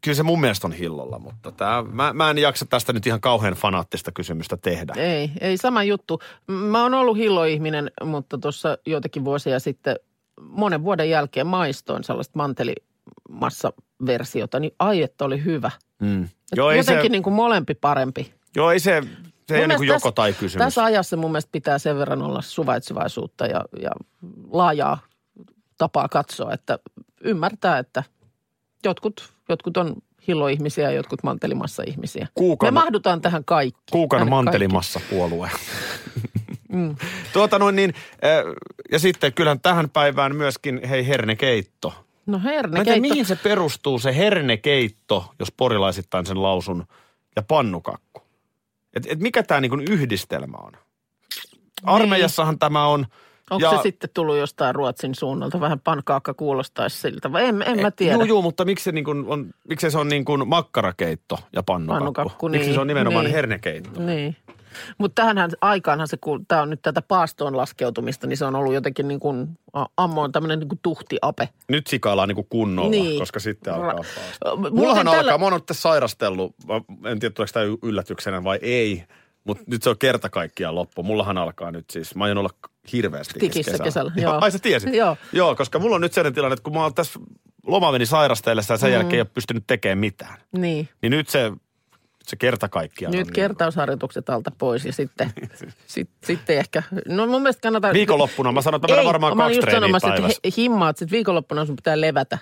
kyllä 0.04 0.16
se 0.16 0.22
mun 0.22 0.40
mielestä 0.40 0.66
on 0.66 0.72
hillolla, 0.72 1.18
mutta 1.18 1.52
tää, 1.52 1.82
mä, 1.82 2.12
mä 2.12 2.30
en 2.30 2.38
jaksa 2.38 2.66
tästä 2.66 2.92
nyt 2.92 3.06
ihan 3.06 3.20
kauhean 3.20 3.54
fanaattista 3.54 4.12
kysymystä 4.12 4.56
tehdä. 4.56 4.92
Ei, 4.96 5.30
ei 5.40 5.56
sama 5.56 5.82
juttu. 5.82 6.20
Mä 6.46 6.82
oon 6.82 6.94
ollut 6.94 7.16
hilloihminen, 7.16 7.90
mutta 8.04 8.38
tuossa 8.38 8.78
joitakin 8.86 9.24
vuosia 9.24 9.60
sitten 9.60 9.96
monen 10.40 10.84
vuoden 10.84 11.10
jälkeen 11.10 11.46
maistoin 11.46 12.04
sellaista 12.04 12.38
mantelimassaversiota, 12.38 14.60
niin 14.60 14.72
ai, 14.78 15.02
että 15.02 15.24
oli 15.24 15.44
hyvä. 15.44 15.70
Mm. 16.00 16.22
Et 16.24 16.30
Joo, 16.56 16.70
ei 16.70 16.78
Jotenkin 16.78 17.04
se, 17.04 17.08
niin 17.12 17.22
kuin 17.22 17.34
molempi 17.34 17.74
parempi. 17.74 18.34
joo, 18.56 18.70
ei 18.70 18.80
se, 18.80 19.02
se 19.48 19.56
ei 19.56 19.64
ole 19.64 19.74
niin 19.76 19.86
joko 19.86 19.94
tässä- 19.98 20.12
tai 20.12 20.32
kysymys. 20.32 20.64
Tässä 20.64 20.84
ajassa 20.84 21.16
mun 21.16 21.30
mielestä 21.30 21.52
pitää 21.52 21.78
sen 21.78 21.98
verran 21.98 22.22
olla 22.22 22.42
suvaitsevaisuutta 22.42 23.46
ja, 23.46 23.64
ja 23.82 23.90
laajaa 24.50 24.98
tapaa 25.78 26.08
katsoa, 26.08 26.52
että 26.52 26.78
ymmärtää, 27.20 27.78
että 27.78 28.02
jotkut, 28.84 29.31
jotkut 29.48 29.76
on 29.76 29.94
hilloihmisiä 30.28 30.84
ja 30.90 30.96
jotkut 30.96 31.22
mantelimassa 31.22 31.82
ihmisiä. 31.86 32.28
Kuukana- 32.34 32.70
Me 32.70 32.74
mahdutaan 32.80 33.20
tähän 33.20 33.44
kaikki. 33.44 33.80
Kuukan 33.92 34.18
Tänne 34.20 34.30
mantelimassa 34.30 35.00
puolue. 35.10 35.50
tuota 37.32 37.58
noin 37.58 37.76
niin, 37.76 37.94
äh, 38.24 38.44
ja 38.92 38.98
sitten 38.98 39.32
kyllähän 39.32 39.60
tähän 39.60 39.90
päivään 39.90 40.36
myöskin, 40.36 40.80
hei 40.88 41.06
hernekeitto. 41.06 41.88
kaikki. 41.90 42.12
No 42.26 42.38
Mä 42.38 42.44
herne, 42.44 42.78
en 42.78 42.84
tiedä, 42.84 43.00
mihin 43.00 43.26
se 43.26 43.36
perustuu 43.36 43.98
se 43.98 44.16
hernekeitto, 44.16 45.34
jos 45.38 45.52
porilaisittain 45.52 46.26
sen 46.26 46.42
lausun, 46.42 46.86
ja 47.36 47.42
pannukakku. 47.42 48.22
Et, 48.94 49.06
et 49.08 49.20
mikä 49.20 49.42
tämä 49.42 49.60
niinku 49.60 49.76
yhdistelmä 49.90 50.56
on? 50.56 50.72
Armeijassahan 51.82 52.58
tämä 52.58 52.86
on, 52.86 53.06
Onko 53.50 53.66
Ja- 53.66 53.70
se 53.76 53.82
sitten 53.82 54.10
tullut 54.14 54.36
jostain 54.36 54.74
Ruotsin 54.74 55.14
suunnalta? 55.14 55.60
Vähän 55.60 55.80
pankaakka 55.80 56.34
kuulostaisi 56.34 56.98
siltä, 56.98 57.32
vai 57.32 57.44
en, 57.44 57.62
en 57.66 57.80
mä 57.80 57.90
tiedä. 57.90 58.14
Joo, 58.14 58.24
joo, 58.24 58.42
mutta 58.42 58.64
miksi 58.64 58.84
se, 58.84 58.92
niin 58.92 59.04
kuin 59.04 59.24
on, 59.28 59.50
miksi 59.68 59.90
se 59.90 59.98
on 59.98 60.08
niin 60.08 60.24
kuin 60.24 60.48
makkarakeitto 60.48 61.38
ja 61.52 61.62
pannukakku? 61.62 61.98
Pannukakku, 61.98 62.48
Miksi 62.48 62.66
niin, 62.66 62.74
se 62.74 62.80
on 62.80 62.86
nimenomaan 62.86 63.24
niin. 63.24 63.34
hernekeitto? 63.34 64.00
Niin. 64.02 64.36
Mutta 64.98 65.22
tähänhän 65.22 65.50
aikaanhan 65.60 66.08
se, 66.08 66.16
kun 66.16 66.46
tämä 66.46 66.62
on 66.62 66.70
nyt 66.70 66.82
tätä 66.82 67.02
paastoon 67.02 67.56
laskeutumista, 67.56 68.26
niin 68.26 68.36
se 68.36 68.44
on 68.44 68.54
ollut 68.54 68.74
jotenkin 68.74 69.08
niin 69.08 69.20
kuin, 69.20 69.48
a- 69.72 69.86
ammoon 69.96 70.32
tämmöinen 70.32 70.58
niin 70.58 70.68
kuin 70.68 70.78
tuhtiape. 70.82 71.48
Nyt 71.68 71.86
sikaillaan 71.86 72.28
niin 72.28 72.36
kuin 72.36 72.46
kunnolla, 72.50 72.90
Niin. 72.90 73.18
koska 73.20 73.40
sitten 73.40 73.74
alkaa. 73.74 73.94
Muuten 74.56 74.74
Mullahan 74.74 75.06
tällä- 75.06 75.20
alkaa, 75.20 75.38
mä 75.38 75.44
oon 75.44 75.52
nyt 75.52 75.66
tässä 75.66 75.80
sairastellut, 75.82 76.54
en 77.06 77.18
tiedä 77.18 77.32
tuleeko 77.34 77.52
tämä 77.52 77.66
yllätyksenä 77.82 78.44
vai 78.44 78.58
ei, 78.62 79.04
mutta 79.44 79.64
nyt 79.66 79.82
se 79.82 79.90
on 79.90 79.98
kerta 79.98 80.28
kaikkiaan 80.30 80.74
loppu. 80.74 81.02
Mullahan 81.02 81.38
alkaa 81.38 81.70
nyt 81.70 81.90
siis, 81.90 82.14
mä 82.14 82.24
aion 82.24 82.38
olla 82.38 82.50
hirveästi 82.92 83.40
Tikissä 83.40 83.78
kesällä, 83.84 84.12
joo. 84.16 84.38
Ai 84.40 84.50
sä 84.50 84.58
tiesit? 84.58 84.94
Joo. 84.94 85.16
joo, 85.32 85.56
koska 85.56 85.78
mulla 85.78 85.94
on 85.94 86.00
nyt 86.00 86.12
sellainen 86.12 86.34
tilanne, 86.34 86.52
että 86.52 86.64
kun 86.64 86.74
mä 86.74 86.82
oon 86.82 86.94
tässä 86.94 87.20
loma 87.66 87.92
meni 87.92 88.06
sairastellessa 88.06 88.74
ja 88.74 88.78
sen 88.78 88.90
mm. 88.90 88.94
jälkeen 88.94 89.14
ei 89.14 89.20
ole 89.20 89.28
pystynyt 89.34 89.64
tekemään 89.66 89.98
mitään. 89.98 90.36
Niin. 90.52 90.88
Niin 91.02 91.10
nyt 91.10 91.28
se, 91.28 91.52
se 92.22 92.36
kerta 92.36 92.68
kaikkiaan 92.68 93.12
Nyt 93.12 93.26
on 93.26 93.32
kertausharjoitukset 93.32 94.30
alta 94.30 94.50
pois 94.58 94.84
ja 94.84 94.92
sitten, 94.92 95.32
sit, 95.86 96.10
sitten 96.24 96.58
ehkä, 96.58 96.82
no 97.08 97.26
mun 97.26 97.42
mielestä 97.42 97.60
kannattaa... 97.60 97.92
Viikonloppuna 97.92 98.52
mä 98.52 98.62
sanon, 98.62 98.78
että 98.84 98.94
mä 98.94 99.00
Ei, 99.00 99.06
varmaan 99.06 99.36
mä 99.36 99.44
olin 99.44 99.56
kaksi 99.56 99.58
just 99.58 99.70
treeniä 99.70 99.80
sanomassa, 99.80 100.08
päivässä. 100.08 100.40
että 100.44 100.60
himmaat, 100.60 100.96
sitten 100.96 101.16
viikonloppuna 101.16 101.66
sun 101.66 101.76
pitää 101.76 102.00
levätä 102.00 102.38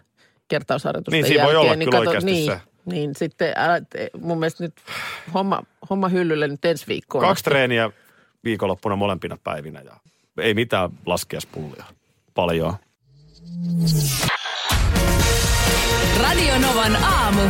kertausharjoitusten 0.48 1.22
Niin, 1.22 1.26
siinä 1.26 1.44
voi 1.44 1.54
jälkeen. 1.54 1.72
olla 1.72 1.84
kyllä 1.84 1.98
oikeasti 1.98 2.30
niin, 2.30 2.52
se. 2.52 2.60
Niin, 2.84 3.14
sitten 3.16 3.52
älä, 3.56 3.80
te- 3.80 4.10
mun 4.20 4.38
mielestä 4.38 4.64
nyt 4.64 4.74
homma, 5.34 5.62
homma 5.90 6.08
hyllylle 6.08 6.48
nyt 6.48 6.64
ensi 6.64 6.86
viikkoon. 6.86 7.24
Kaksi 7.24 7.44
treeniä 7.44 7.90
viikonloppuna 8.44 8.96
molempina 8.96 9.38
päivinä 9.44 9.80
ja 9.80 9.96
ei 10.38 10.54
mitään 10.54 10.90
laskiaspullia. 11.06 11.84
Paljon. 12.34 12.74
Radio 16.22 16.58
Novan 16.58 16.96
aamu. 16.96 17.40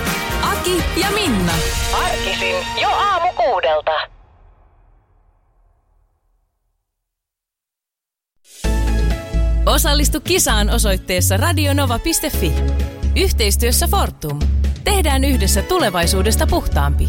Aki 0.42 0.82
ja 1.00 1.10
Minna. 1.10 1.52
Arkisin 1.92 2.56
jo 2.82 2.88
aamu 2.88 3.32
kuudelta. 3.32 3.92
Osallistu 9.66 10.20
kisaan 10.20 10.70
osoitteessa 10.70 11.36
radionova.fi. 11.36 12.52
Yhteistyössä 13.16 13.86
Fortum. 13.86 14.38
Tehdään 14.84 15.24
yhdessä 15.24 15.62
tulevaisuudesta 15.62 16.46
puhtaampi. 16.46 17.08